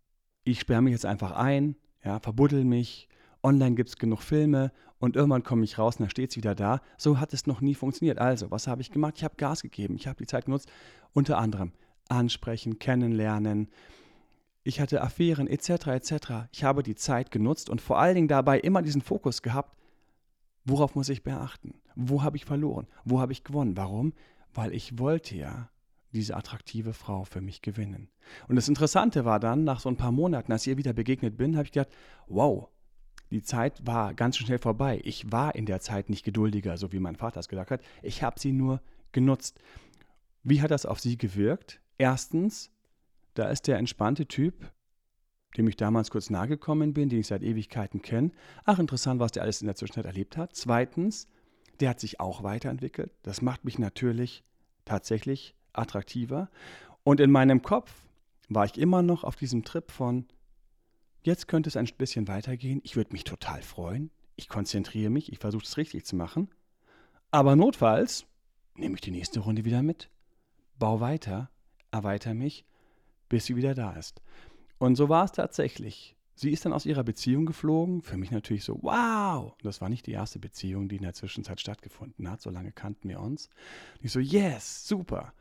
ich 0.44 0.60
sperre 0.60 0.80
mich 0.80 0.92
jetzt 0.92 1.06
einfach 1.06 1.32
ein, 1.32 1.76
ja, 2.02 2.18
verbuddel 2.18 2.64
mich, 2.64 3.08
online 3.42 3.74
gibt 3.74 3.88
es 3.90 3.96
genug 3.96 4.22
Filme 4.22 4.72
und 4.98 5.16
irgendwann 5.16 5.42
komme 5.42 5.64
ich 5.64 5.78
raus 5.78 5.96
und 5.96 6.02
dann 6.02 6.10
steht 6.10 6.30
es 6.30 6.36
wieder 6.36 6.54
da. 6.54 6.80
So 6.98 7.18
hat 7.18 7.32
es 7.32 7.46
noch 7.46 7.60
nie 7.60 7.74
funktioniert. 7.74 8.18
Also, 8.18 8.50
was 8.50 8.66
habe 8.66 8.82
ich 8.82 8.90
gemacht? 8.90 9.14
Ich 9.16 9.24
habe 9.24 9.36
Gas 9.36 9.62
gegeben. 9.62 9.96
Ich 9.96 10.06
habe 10.06 10.18
die 10.18 10.26
Zeit 10.26 10.44
genutzt, 10.44 10.70
unter 11.12 11.38
anderem 11.38 11.72
ansprechen, 12.08 12.78
kennenlernen. 12.78 13.68
Ich 14.62 14.80
hatte 14.80 15.00
Affären 15.00 15.46
etc. 15.46 15.86
etc. 15.86 16.14
Ich 16.52 16.64
habe 16.64 16.82
die 16.82 16.94
Zeit 16.94 17.30
genutzt 17.30 17.70
und 17.70 17.80
vor 17.80 17.98
allen 17.98 18.14
Dingen 18.14 18.28
dabei 18.28 18.60
immer 18.60 18.82
diesen 18.82 19.00
Fokus 19.00 19.42
gehabt, 19.42 19.74
Worauf 20.64 20.94
muss 20.94 21.08
ich 21.08 21.22
beachten? 21.22 21.74
Wo 21.94 22.22
habe 22.22 22.36
ich 22.36 22.44
verloren? 22.44 22.86
Wo 23.04 23.20
habe 23.20 23.32
ich 23.32 23.44
gewonnen? 23.44 23.76
Warum? 23.76 24.12
Weil 24.52 24.74
ich 24.74 24.98
wollte 24.98 25.36
ja 25.36 25.70
diese 26.12 26.36
attraktive 26.36 26.92
Frau 26.92 27.24
für 27.24 27.40
mich 27.40 27.62
gewinnen. 27.62 28.08
Und 28.48 28.56
das 28.56 28.68
Interessante 28.68 29.24
war 29.24 29.40
dann, 29.40 29.64
nach 29.64 29.80
so 29.80 29.88
ein 29.88 29.96
paar 29.96 30.12
Monaten, 30.12 30.52
als 30.52 30.62
ich 30.62 30.68
ihr 30.68 30.76
wieder 30.76 30.92
begegnet 30.92 31.36
bin, 31.36 31.56
habe 31.56 31.64
ich 31.64 31.72
gedacht, 31.72 31.92
wow, 32.26 32.68
die 33.30 33.42
Zeit 33.42 33.86
war 33.86 34.14
ganz 34.14 34.36
schnell 34.36 34.58
vorbei. 34.58 35.00
Ich 35.04 35.30
war 35.30 35.54
in 35.54 35.66
der 35.66 35.80
Zeit 35.80 36.10
nicht 36.10 36.24
geduldiger, 36.24 36.76
so 36.76 36.92
wie 36.92 36.98
mein 36.98 37.16
Vater 37.16 37.40
es 37.40 37.48
gesagt 37.48 37.70
hat. 37.70 37.82
Ich 38.02 38.22
habe 38.22 38.40
sie 38.40 38.52
nur 38.52 38.80
genutzt. 39.12 39.60
Wie 40.42 40.62
hat 40.62 40.70
das 40.70 40.86
auf 40.86 41.00
sie 41.00 41.16
gewirkt? 41.16 41.80
Erstens, 41.98 42.70
da 43.34 43.48
ist 43.48 43.68
der 43.68 43.78
entspannte 43.78 44.26
Typ, 44.26 44.72
dem 45.56 45.68
ich 45.68 45.76
damals 45.76 46.10
kurz 46.10 46.30
nahegekommen 46.30 46.92
bin, 46.92 47.08
den 47.08 47.20
ich 47.20 47.26
seit 47.26 47.42
Ewigkeiten 47.42 48.02
kenne. 48.02 48.32
Ach, 48.64 48.78
interessant, 48.78 49.20
was 49.20 49.32
der 49.32 49.42
alles 49.42 49.60
in 49.60 49.66
der 49.66 49.76
Zwischenzeit 49.76 50.06
erlebt 50.06 50.36
hat. 50.36 50.54
Zweitens, 50.54 51.28
der 51.80 51.90
hat 51.90 52.00
sich 52.00 52.20
auch 52.20 52.42
weiterentwickelt. 52.42 53.12
Das 53.22 53.42
macht 53.42 53.64
mich 53.64 53.78
natürlich 53.78 54.44
tatsächlich 54.84 55.54
attraktiver. 55.72 56.50
Und 57.04 57.20
in 57.20 57.30
meinem 57.30 57.62
Kopf 57.62 57.92
war 58.48 58.64
ich 58.64 58.78
immer 58.78 59.02
noch 59.02 59.24
auf 59.24 59.36
diesem 59.36 59.64
Trip 59.64 59.90
von, 59.90 60.26
jetzt 61.22 61.48
könnte 61.48 61.68
es 61.68 61.76
ein 61.76 61.88
bisschen 61.98 62.28
weitergehen. 62.28 62.80
Ich 62.84 62.96
würde 62.96 63.12
mich 63.12 63.24
total 63.24 63.62
freuen. 63.62 64.10
Ich 64.36 64.48
konzentriere 64.48 65.10
mich, 65.10 65.32
ich 65.32 65.38
versuche 65.38 65.64
es 65.64 65.76
richtig 65.76 66.06
zu 66.06 66.16
machen. 66.16 66.48
Aber 67.30 67.56
notfalls 67.56 68.26
nehme 68.74 68.94
ich 68.94 69.00
die 69.00 69.10
nächste 69.10 69.40
Runde 69.40 69.64
wieder 69.64 69.82
mit. 69.82 70.10
Bau 70.78 71.00
weiter, 71.00 71.50
erweitere 71.90 72.34
mich, 72.34 72.64
bis 73.28 73.46
sie 73.46 73.56
wieder 73.56 73.74
da 73.74 73.92
ist. 73.92 74.22
Und 74.78 74.96
so 74.96 75.08
war 75.08 75.24
es 75.24 75.32
tatsächlich. 75.32 76.16
Sie 76.34 76.50
ist 76.50 76.64
dann 76.64 76.72
aus 76.72 76.86
ihrer 76.86 77.04
Beziehung 77.04 77.44
geflogen. 77.44 78.00
Für 78.00 78.16
mich 78.16 78.30
natürlich 78.30 78.64
so, 78.64 78.78
wow! 78.82 79.54
Das 79.62 79.82
war 79.82 79.90
nicht 79.90 80.06
die 80.06 80.12
erste 80.12 80.38
Beziehung, 80.38 80.88
die 80.88 80.96
in 80.96 81.02
der 81.02 81.12
Zwischenzeit 81.12 81.60
stattgefunden 81.60 82.30
hat. 82.30 82.40
So 82.40 82.48
lange 82.48 82.72
kannten 82.72 83.10
wir 83.10 83.20
uns. 83.20 83.48
Und 83.98 84.06
ich 84.06 84.12
so, 84.12 84.20
yes, 84.20 84.88
super. 84.88 85.34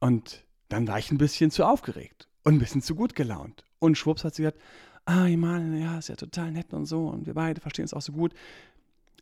Und 0.00 0.46
dann 0.70 0.88
war 0.88 0.98
ich 0.98 1.10
ein 1.10 1.18
bisschen 1.18 1.50
zu 1.50 1.66
aufgeregt 1.66 2.30
und 2.42 2.54
ein 2.54 2.58
bisschen 2.58 2.80
zu 2.80 2.94
gut 2.94 3.14
gelaunt. 3.14 3.66
Und 3.82 3.98
schwupps 3.98 4.22
hat 4.22 4.36
sie 4.36 4.42
gesagt, 4.42 4.60
ah, 5.06 5.26
meine, 5.26 5.80
ja, 5.80 5.98
ist 5.98 6.08
ja 6.08 6.14
total 6.14 6.52
nett 6.52 6.72
und 6.72 6.86
so. 6.86 7.08
Und 7.08 7.26
wir 7.26 7.34
beide 7.34 7.60
verstehen 7.60 7.84
es 7.84 7.92
auch 7.92 8.00
so 8.00 8.12
gut. 8.12 8.32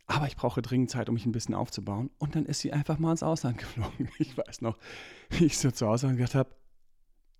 Aber 0.05 0.27
ich 0.27 0.35
brauche 0.35 0.61
dringend 0.61 0.91
Zeit, 0.91 1.09
um 1.09 1.15
mich 1.15 1.25
ein 1.25 1.31
bisschen 1.31 1.55
aufzubauen. 1.55 2.11
Und 2.19 2.35
dann 2.35 2.45
ist 2.45 2.59
sie 2.59 2.71
einfach 2.71 2.99
mal 2.99 3.09
ins 3.09 3.23
Ausland 3.23 3.57
geflogen. 3.57 4.09
Ich 4.19 4.37
weiß 4.37 4.61
noch, 4.61 4.77
wie 5.31 5.45
ich 5.45 5.57
so 5.57 5.71
zu 5.71 5.87
Hause 5.87 6.13
gedacht 6.13 6.35
habe, 6.35 6.51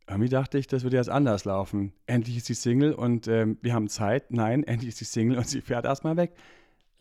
irgendwie 0.08 0.30
dachte 0.30 0.58
ich, 0.58 0.66
das 0.66 0.82
würde 0.82 0.98
jetzt 0.98 1.12
anders 1.12 1.46
laufen. 1.46 1.94
Endlich 2.08 2.38
ist 2.38 2.48
sie 2.48 2.56
Single 2.56 2.94
und 2.94 3.28
ähm, 3.28 3.60
wir 3.62 3.76
haben 3.76 3.88
Zeit. 3.88 4.32
Nein, 4.32 4.64
endlich 4.64 4.90
ist 4.90 4.98
sie 4.98 5.06
Single 5.06 5.38
und 5.38 5.48
sie 5.48 5.62
fährt 5.62 5.86
erstmal 5.86 6.18
weg. 6.18 6.36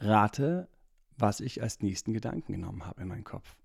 Rate, 0.01 0.69
was 1.17 1.41
ich 1.41 1.63
als 1.63 1.81
nächsten 1.81 2.13
Gedanken 2.13 2.53
genommen 2.53 2.85
habe 2.85 3.01
in 3.01 3.09
meinen 3.09 3.25
Kopf. 3.25 3.57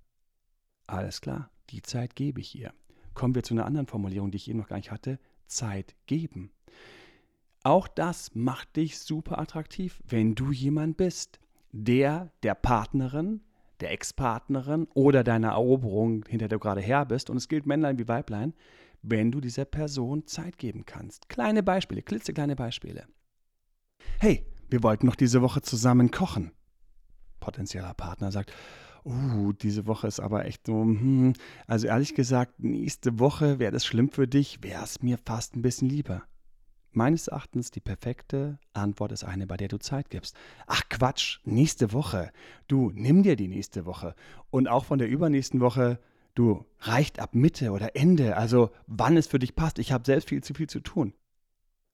Alles 0.88 1.20
klar, 1.20 1.50
die 1.70 1.82
Zeit 1.82 2.16
gebe 2.16 2.40
ich 2.40 2.58
ihr. 2.58 2.74
Kommen 3.14 3.36
wir 3.36 3.44
zu 3.44 3.54
einer 3.54 3.66
anderen 3.66 3.88
Formulierung, 3.88 4.32
die 4.32 4.38
ich 4.38 4.50
eben 4.50 4.60
noch 4.60 4.70
gar 4.70 4.78
nicht 4.78 4.92
hatte. 4.92 5.20
Zeit 5.48 5.96
geben. 6.06 6.52
Auch 7.64 7.88
das 7.88 8.36
macht 8.36 8.76
dich 8.76 9.00
super 9.00 9.40
attraktiv, 9.40 10.02
wenn 10.08 10.36
du 10.36 10.52
jemand 10.52 10.98
bist, 10.98 11.40
der 11.72 12.32
der 12.44 12.56
Partnerin, 12.56 13.42
der 13.80 13.92
Ex-Partnerin 13.92 14.88
oder 14.94 15.24
deiner 15.24 15.50
Eroberung, 15.50 16.26
hinter 16.28 16.48
der 16.48 16.58
du 16.58 16.64
gerade 16.64 16.82
her 16.82 17.06
bist, 17.06 17.30
und 17.30 17.38
es 17.38 17.48
gilt 17.48 17.66
Männlein 17.66 17.98
wie 17.98 18.08
Weiblein, 18.08 18.54
wenn 19.02 19.32
du 19.32 19.42
dieser 19.42 19.66
Person 19.66 20.26
Zeit 20.26 20.58
geben 20.58 20.86
kannst. 20.86 21.30
Kleine 21.30 21.64
Beispiele, 21.64 22.02
klitzekleine 22.02 22.56
Beispiele. 22.56 23.08
Hey, 24.20 24.46
wir 24.70 24.84
wollten 24.84 25.06
noch 25.06 25.16
diese 25.16 25.42
Woche 25.42 25.62
zusammen 25.62 26.12
kochen. 26.12 26.52
Potenzieller 27.40 27.94
Partner 27.94 28.32
sagt, 28.32 28.54
uh, 29.06 29.54
diese 29.54 29.88
Woche 29.88 30.08
ist 30.08 30.20
aber 30.20 30.46
echt 30.46 30.68
so, 30.68 30.82
hm, 30.82 31.34
also 31.68 31.88
ehrlich 31.88 32.16
gesagt, 32.16 32.60
nächste 32.60 33.20
Woche 33.20 33.60
wäre 33.60 33.72
das 33.72 33.86
schlimm 33.86 34.10
für 34.10 34.28
dich, 34.28 34.64
wäre 34.64 34.84
es 34.84 35.02
mir 35.02 35.18
fast 35.18 35.56
ein 35.56 35.62
bisschen 35.62 35.90
lieber. 35.90 36.24
Meines 36.92 37.28
Erachtens 37.28 37.72
die 37.72 37.82
perfekte 37.82 38.58
Antwort 38.74 39.12
ist 39.12 39.26
eine, 39.26 39.48
bei 39.48 39.58
der 39.58 39.68
du 39.68 39.78
Zeit 39.78 40.10
gibst. 40.10 40.36
Ach 40.66 40.82
Quatsch, 40.90 41.40
nächste 41.44 41.92
Woche. 41.92 42.32
Du, 42.68 42.92
nimm 42.94 43.22
dir 43.22 43.36
die 43.36 43.50
nächste 43.50 43.86
Woche. 43.86 44.16
Und 44.50 44.70
auch 44.70 44.86
von 44.86 44.98
der 44.98 45.10
übernächsten 45.10 45.60
Woche, 45.60 46.00
Du, 46.36 46.66
reicht 46.80 47.20
ab 47.20 47.34
Mitte 47.34 47.72
oder 47.72 47.96
Ende, 47.96 48.36
also 48.36 48.70
wann 48.88 49.16
es 49.16 49.26
für 49.26 49.40
dich 49.40 49.56
passt. 49.56 49.80
Ich 49.80 49.94
habe 49.94 50.06
selbst 50.06 50.28
viel 50.28 50.44
zu 50.44 50.54
viel 50.54 50.68
zu 50.68 50.82
tun. 50.82 51.14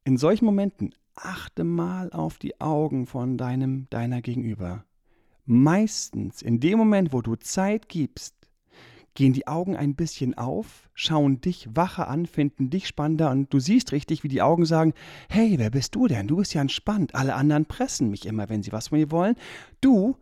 In 0.03 0.17
solchen 0.17 0.45
Momenten 0.45 0.95
achte 1.13 1.63
mal 1.63 2.11
auf 2.11 2.39
die 2.39 2.59
Augen 2.59 3.05
von 3.05 3.37
deinem, 3.37 3.87
deiner 3.91 4.23
Gegenüber. 4.23 4.83
Meistens 5.53 6.41
in 6.41 6.61
dem 6.61 6.77
Moment, 6.77 7.11
wo 7.11 7.21
du 7.21 7.35
Zeit 7.35 7.89
gibst, 7.89 8.33
gehen 9.15 9.33
die 9.33 9.47
Augen 9.47 9.75
ein 9.75 9.95
bisschen 9.95 10.37
auf, 10.37 10.89
schauen 10.93 11.41
dich 11.41 11.67
wacher 11.75 12.07
an, 12.07 12.25
finden 12.25 12.69
dich 12.69 12.87
spannender 12.87 13.31
und 13.31 13.53
du 13.53 13.59
siehst 13.59 13.91
richtig, 13.91 14.23
wie 14.23 14.29
die 14.29 14.41
Augen 14.41 14.63
sagen, 14.63 14.93
hey, 15.27 15.55
wer 15.57 15.69
bist 15.69 15.93
du 15.95 16.07
denn? 16.07 16.29
Du 16.29 16.37
bist 16.37 16.53
ja 16.53 16.61
entspannt. 16.61 17.15
Alle 17.15 17.35
anderen 17.35 17.65
pressen 17.65 18.09
mich 18.09 18.25
immer, 18.25 18.47
wenn 18.47 18.63
sie 18.63 18.71
was 18.71 18.87
von 18.87 18.99
mir 18.99 19.11
wollen. 19.11 19.35
Du, 19.81 20.15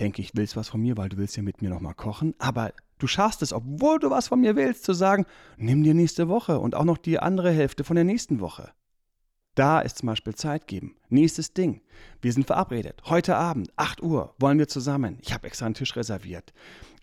denke 0.00 0.20
ich, 0.20 0.32
willst 0.34 0.56
was 0.56 0.70
von 0.70 0.80
mir, 0.80 0.96
weil 0.96 1.08
du 1.08 1.18
willst 1.18 1.36
ja 1.36 1.44
mit 1.44 1.62
mir 1.62 1.70
nochmal 1.70 1.94
kochen, 1.94 2.34
aber 2.38 2.72
Du 2.98 3.08
schaffst 3.08 3.42
es, 3.42 3.52
obwohl 3.52 3.98
du 3.98 4.10
was 4.10 4.28
von 4.28 4.40
mir 4.40 4.54
willst, 4.56 4.84
zu 4.84 4.92
sagen, 4.92 5.26
nimm 5.56 5.82
dir 5.82 5.94
nächste 5.94 6.28
Woche 6.28 6.60
und 6.60 6.74
auch 6.74 6.84
noch 6.84 6.96
die 6.96 7.18
andere 7.18 7.50
Hälfte 7.50 7.84
von 7.84 7.96
der 7.96 8.04
nächsten 8.04 8.40
Woche. 8.40 8.70
Da 9.54 9.80
ist 9.80 9.98
zum 9.98 10.08
Beispiel 10.08 10.34
Zeit 10.34 10.66
geben. 10.66 10.96
Nächstes 11.10 11.52
Ding. 11.52 11.80
Wir 12.20 12.32
sind 12.32 12.46
verabredet. 12.46 13.00
Heute 13.04 13.36
Abend, 13.36 13.70
8 13.76 14.02
Uhr, 14.02 14.34
wollen 14.38 14.58
wir 14.58 14.66
zusammen. 14.66 15.18
Ich 15.22 15.32
habe 15.32 15.46
extra 15.46 15.66
einen 15.66 15.76
Tisch 15.76 15.94
reserviert. 15.94 16.52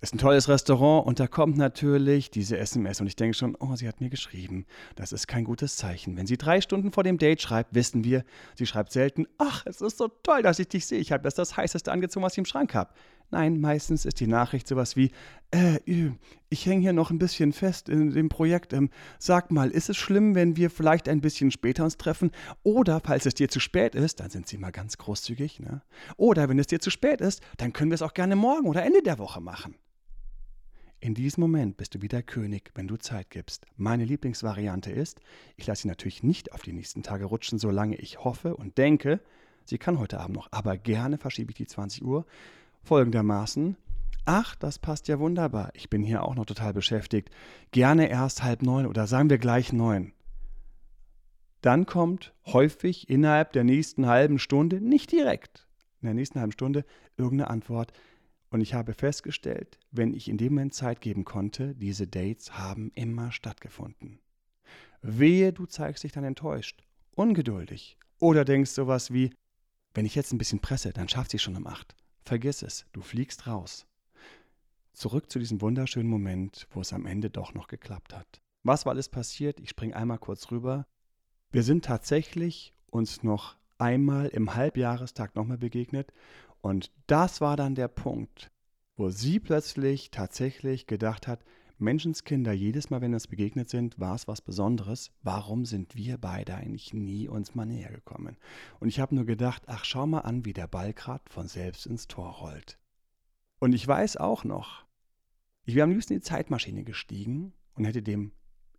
Ist 0.01 0.13
ein 0.13 0.17
tolles 0.17 0.49
Restaurant 0.49 1.05
und 1.05 1.19
da 1.19 1.27
kommt 1.27 1.57
natürlich 1.57 2.29
diese 2.29 2.57
SMS 2.57 2.99
und 2.99 3.07
ich 3.07 3.15
denke 3.15 3.37
schon, 3.37 3.55
oh, 3.59 3.75
sie 3.75 3.87
hat 3.87 4.01
mir 4.01 4.09
geschrieben. 4.09 4.65
Das 4.95 5.13
ist 5.13 5.27
kein 5.27 5.45
gutes 5.45 5.77
Zeichen. 5.77 6.17
Wenn 6.17 6.27
sie 6.27 6.37
drei 6.37 6.59
Stunden 6.59 6.91
vor 6.91 7.03
dem 7.03 7.19
Date 7.19 7.41
schreibt, 7.41 7.73
wissen 7.73 8.03
wir, 8.03 8.25
sie 8.55 8.65
schreibt 8.65 8.91
selten, 8.91 9.27
ach, 9.37 9.63
es 9.65 9.79
ist 9.79 9.99
so 9.99 10.07
toll, 10.07 10.41
dass 10.41 10.59
ich 10.59 10.67
dich 10.67 10.87
sehe. 10.87 10.99
Ich 10.99 11.11
habe 11.11 11.23
das 11.23 11.35
das 11.35 11.55
heißeste 11.55 11.91
angezogen, 11.91 12.25
was 12.25 12.33
ich 12.33 12.39
im 12.39 12.45
Schrank 12.45 12.73
habe. 12.73 12.91
Nein, 13.31 13.61
meistens 13.61 14.03
ist 14.03 14.19
die 14.19 14.27
Nachricht 14.27 14.67
sowas 14.67 14.97
wie, 14.97 15.11
äh, 15.51 15.79
ich 16.49 16.65
hänge 16.65 16.81
hier 16.81 16.93
noch 16.93 17.11
ein 17.11 17.17
bisschen 17.17 17.53
fest 17.53 17.87
in 17.87 18.11
dem 18.11 18.27
Projekt. 18.27 18.73
Ähm, 18.73 18.89
sag 19.19 19.51
mal, 19.51 19.71
ist 19.71 19.89
es 19.89 19.95
schlimm, 19.95 20.35
wenn 20.35 20.57
wir 20.57 20.69
vielleicht 20.69 21.07
ein 21.07 21.21
bisschen 21.21 21.49
später 21.49 21.85
uns 21.85 21.97
treffen? 21.97 22.31
Oder 22.63 22.99
falls 22.99 23.25
es 23.25 23.33
dir 23.33 23.47
zu 23.47 23.61
spät 23.61 23.95
ist, 23.95 24.19
dann 24.19 24.29
sind 24.29 24.47
sie 24.47 24.57
mal 24.57 24.71
ganz 24.71 24.97
großzügig, 24.97 25.61
ne? 25.61 25.81
Oder 26.17 26.49
wenn 26.49 26.59
es 26.59 26.67
dir 26.67 26.79
zu 26.79 26.89
spät 26.89 27.21
ist, 27.21 27.41
dann 27.55 27.71
können 27.71 27.89
wir 27.89 27.95
es 27.95 28.01
auch 28.01 28.13
gerne 28.13 28.35
morgen 28.35 28.67
oder 28.67 28.83
Ende 28.83 29.01
der 29.01 29.17
Woche 29.17 29.39
machen. 29.39 29.75
In 30.99 31.15
diesem 31.15 31.41
Moment 31.41 31.77
bist 31.77 31.95
du 31.95 32.01
wieder 32.01 32.21
König, 32.21 32.71
wenn 32.75 32.87
du 32.87 32.97
Zeit 32.97 33.29
gibst. 33.29 33.65
Meine 33.75 34.05
Lieblingsvariante 34.05 34.91
ist, 34.91 35.19
ich 35.55 35.65
lasse 35.65 35.83
sie 35.83 35.87
natürlich 35.87 36.21
nicht 36.21 36.51
auf 36.51 36.61
die 36.61 36.73
nächsten 36.73 37.01
Tage 37.01 37.25
rutschen, 37.25 37.57
solange 37.57 37.95
ich 37.95 38.23
hoffe 38.23 38.55
und 38.55 38.77
denke, 38.77 39.21
sie 39.65 39.77
kann 39.77 39.99
heute 39.99 40.19
Abend 40.19 40.35
noch, 40.35 40.49
aber 40.51 40.77
gerne 40.77 41.17
verschiebe 41.17 41.51
ich 41.51 41.55
die 41.55 41.65
20 41.65 42.03
Uhr 42.03 42.25
folgendermaßen. 42.83 43.77
Ach, 44.25 44.55
das 44.55 44.79
passt 44.79 45.07
ja 45.07 45.19
wunderbar. 45.19 45.71
Ich 45.73 45.89
bin 45.89 46.03
hier 46.03 46.23
auch 46.23 46.35
noch 46.35 46.45
total 46.45 46.73
beschäftigt. 46.73 47.29
Gerne 47.71 48.09
erst 48.09 48.43
halb 48.43 48.61
neun 48.61 48.85
oder 48.85 49.07
sagen 49.07 49.29
wir 49.29 49.39
gleich 49.39 49.73
neun. 49.73 50.13
Dann 51.61 51.85
kommt 51.85 52.33
häufig 52.45 53.09
innerhalb 53.09 53.53
der 53.53 53.63
nächsten 53.63 54.07
halben 54.07 54.39
Stunde, 54.39 54.81
nicht 54.81 55.11
direkt, 55.11 55.67
in 56.01 56.07
der 56.07 56.15
nächsten 56.15 56.39
halben 56.39 56.51
Stunde 56.51 56.85
irgendeine 57.17 57.49
Antwort. 57.49 57.93
Und 58.49 58.61
ich 58.61 58.73
habe 58.73 58.93
festgestellt, 58.93 59.79
wenn 59.91 60.13
ich 60.13 60.27
in 60.27 60.37
dem 60.37 60.53
Moment 60.53 60.73
Zeit 60.73 61.01
geben 61.01 61.23
konnte, 61.23 61.75
diese 61.75 62.07
Dates 62.07 62.57
haben 62.57 62.91
immer 62.95 63.31
stattgefunden. 63.31 64.19
Wehe, 65.01 65.53
du 65.53 65.65
zeigst 65.65 66.03
dich 66.03 66.11
dann 66.11 66.23
enttäuscht, 66.23 66.83
ungeduldig 67.15 67.97
oder 68.19 68.45
denkst 68.45 68.71
sowas 68.71 69.11
wie, 69.11 69.31
wenn 69.93 70.05
ich 70.05 70.15
jetzt 70.15 70.31
ein 70.31 70.37
bisschen 70.37 70.59
presse, 70.59 70.93
dann 70.93 71.09
schafft 71.09 71.31
sie 71.31 71.39
schon 71.39 71.55
um 71.55 71.67
acht. 71.67 71.95
Vergiss 72.23 72.61
es, 72.61 72.85
du 72.93 73.01
fliegst 73.01 73.47
raus. 73.47 73.85
Zurück 74.93 75.31
zu 75.31 75.39
diesem 75.39 75.61
wunderschönen 75.61 76.09
Moment, 76.09 76.67
wo 76.71 76.81
es 76.81 76.93
am 76.93 77.05
Ende 77.05 77.29
doch 77.29 77.53
noch 77.53 77.67
geklappt 77.67 78.13
hat. 78.13 78.41
Was 78.63 78.85
war 78.85 78.91
alles 78.91 79.09
passiert? 79.09 79.59
Ich 79.59 79.69
springe 79.69 79.95
einmal 79.95 80.19
kurz 80.19 80.51
rüber. 80.51 80.85
Wir 81.51 81.63
sind 81.63 81.85
tatsächlich 81.85 82.73
uns 82.89 83.23
noch 83.23 83.55
einmal 83.77 84.27
im 84.27 84.53
Halbjahrestag 84.53 85.35
nochmal 85.35 85.57
begegnet 85.57 86.13
und 86.61 86.91
das 87.07 87.41
war 87.41 87.57
dann 87.57 87.73
der 87.73 87.87
Punkt, 87.87 88.51
wo 88.95 89.09
sie 89.09 89.39
plötzlich 89.39 90.11
tatsächlich 90.11 90.85
gedacht 90.85 91.27
hat, 91.27 91.43
Menschenskinder, 91.81 92.53
jedes 92.53 92.89
Mal, 92.89 93.01
wenn 93.01 93.11
wir 93.11 93.15
uns 93.15 93.27
begegnet 93.27 93.69
sind, 93.69 93.99
war 93.99 94.15
es 94.15 94.27
was 94.27 94.41
Besonderes. 94.41 95.11
Warum 95.23 95.65
sind 95.65 95.95
wir 95.95 96.17
beide 96.17 96.55
eigentlich 96.55 96.93
nie 96.93 97.27
uns 97.27 97.55
mal 97.55 97.65
näher 97.65 97.91
gekommen? 97.91 98.37
Und 98.79 98.87
ich 98.87 98.99
habe 98.99 99.15
nur 99.15 99.25
gedacht, 99.25 99.63
ach, 99.67 99.83
schau 99.83 100.05
mal 100.07 100.19
an, 100.19 100.45
wie 100.45 100.53
der 100.53 100.67
Ball 100.67 100.93
gerade 100.93 101.23
von 101.29 101.47
selbst 101.47 101.85
ins 101.87 102.07
Tor 102.07 102.29
rollt. 102.33 102.77
Und 103.59 103.73
ich 103.73 103.87
weiß 103.87 104.17
auch 104.17 104.43
noch, 104.43 104.85
ich 105.65 105.75
wäre 105.75 105.83
am 105.83 105.91
liebsten 105.91 106.13
in 106.13 106.19
die 106.19 106.25
Zeitmaschine 106.25 106.83
gestiegen 106.83 107.53
und 107.75 107.85
hätte 107.85 108.01
dem 108.01 108.31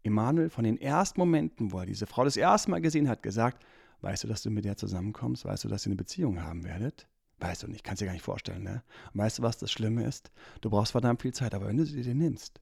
Emanuel 0.03 0.51
von 0.51 0.65
den 0.65 0.81
ersten 0.81 1.21
Momenten, 1.21 1.73
wo 1.73 1.79
er 1.81 1.87
diese 1.87 2.07
Frau 2.07 2.25
das 2.25 2.37
erste 2.37 2.71
Mal 2.71 2.81
gesehen 2.81 3.09
hat, 3.09 3.23
gesagt, 3.23 3.65
weißt 4.01 4.25
du, 4.25 4.29
dass 4.29 4.43
du 4.43 4.51
mit 4.51 4.65
der 4.65 4.77
zusammenkommst? 4.77 5.45
Weißt 5.45 5.65
du, 5.65 5.69
dass 5.69 5.87
ihr 5.87 5.91
eine 5.91 5.97
Beziehung 5.97 6.43
haben 6.43 6.65
werdet? 6.65 7.07
Weißt 7.39 7.63
du 7.65 7.69
nicht, 7.69 7.83
kannst 7.83 8.01
dir 8.01 8.07
gar 8.07 8.13
nicht 8.13 8.25
vorstellen, 8.25 8.63
ne? 8.63 8.85
Und 9.13 9.19
weißt 9.21 9.39
du, 9.39 9.43
was 9.43 9.59
das 9.59 9.73
Schlimme 9.73 10.05
ist? 10.05 10.31
Du 10.61 10.71
brauchst 10.71 10.93
verdammt 10.93 11.23
viel 11.23 11.35
Zeit, 11.35 11.55
aber 11.55 11.67
wenn 11.67 11.77
du 11.77 11.85
sie 11.85 12.03
dir 12.03 12.15
nimmst, 12.15 12.61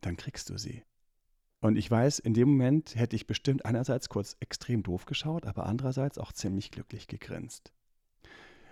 dann 0.00 0.16
kriegst 0.16 0.50
du 0.50 0.58
sie. 0.58 0.82
Und 1.60 1.76
ich 1.76 1.90
weiß, 1.90 2.20
in 2.20 2.34
dem 2.34 2.50
Moment 2.50 2.94
hätte 2.94 3.16
ich 3.16 3.26
bestimmt 3.26 3.64
einerseits 3.64 4.08
kurz 4.08 4.36
extrem 4.40 4.82
doof 4.82 5.06
geschaut, 5.06 5.44
aber 5.46 5.66
andererseits 5.66 6.18
auch 6.18 6.32
ziemlich 6.32 6.70
glücklich 6.70 7.08
gegrinst. 7.08 7.72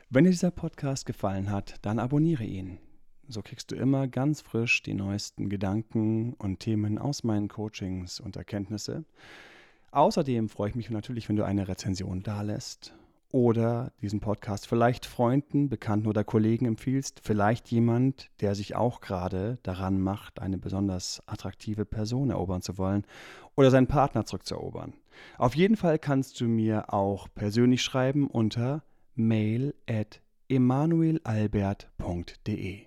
Wenn 0.09 0.25
dir 0.25 0.30
dieser 0.30 0.52
Podcast 0.52 1.04
gefallen 1.04 1.50
hat, 1.50 1.75
dann 1.83 1.99
abonniere 1.99 2.45
ihn. 2.45 2.78
So 3.26 3.42
kriegst 3.42 3.73
du 3.73 3.75
immer 3.75 4.06
ganz 4.06 4.40
frisch 4.40 4.83
die 4.83 4.95
neuesten 4.95 5.49
Gedanken 5.49 6.35
und 6.35 6.61
Themen 6.61 6.99
aus 6.99 7.25
meinen 7.25 7.49
Coachings 7.49 8.21
und 8.21 8.37
Erkenntnisse. 8.37 9.04
Außerdem 9.90 10.49
freue 10.49 10.71
ich 10.71 10.76
mich 10.76 10.90
natürlich, 10.90 11.28
wenn 11.28 11.35
du 11.35 11.45
eine 11.45 11.66
Rezension 11.66 12.23
dalässt 12.23 12.95
oder 13.33 13.92
diesen 14.00 14.21
Podcast 14.21 14.66
vielleicht 14.66 15.04
Freunden, 15.06 15.68
Bekannten 15.68 16.09
oder 16.09 16.25
Kollegen 16.25 16.66
empfiehlst, 16.66 17.21
vielleicht 17.23 17.71
jemand, 17.71 18.30
der 18.40 18.54
sich 18.54 18.75
auch 18.76 19.00
gerade 19.00 19.59
daran 19.62 20.00
macht, 20.00 20.40
eine 20.40 20.56
besonders 20.59 21.23
attraktive 21.26 21.85
Person 21.85 22.30
erobern 22.30 22.62
zu 22.62 22.78
wollen 22.78 23.04
oder 23.54 23.71
seinen 23.71 23.88
Partner 23.88 24.25
zurückzuerobern. 24.25 24.95
Auf 25.38 25.56
jeden 25.56 25.76
Fall 25.76 25.99
kannst 25.99 26.40
du 26.40 26.47
mir 26.47 26.92
auch 26.92 27.28
persönlich 27.35 27.83
schreiben 27.83 28.28
unter 28.28 28.83
mail 29.14 29.75
at 29.88 30.21
emanuelalbert.de. 30.49 32.87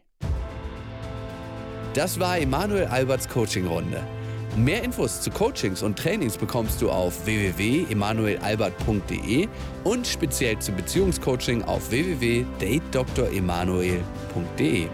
Das 1.93 2.19
war 2.19 2.37
Emanuel 2.37 2.85
Alberts 2.85 3.27
Coaching-Runde. 3.27 4.18
Mehr 4.55 4.83
Infos 4.83 5.21
zu 5.21 5.31
Coachings 5.31 5.81
und 5.83 5.97
Trainings 5.97 6.37
bekommst 6.37 6.81
du 6.81 6.89
auf 6.89 7.25
www.emanuelalbert.de 7.25 9.47
und 9.83 10.07
speziell 10.07 10.57
zum 10.59 10.75
Beziehungscoaching 10.75 11.63
auf 11.63 11.91
www.datedremanuel.de. 11.91 14.87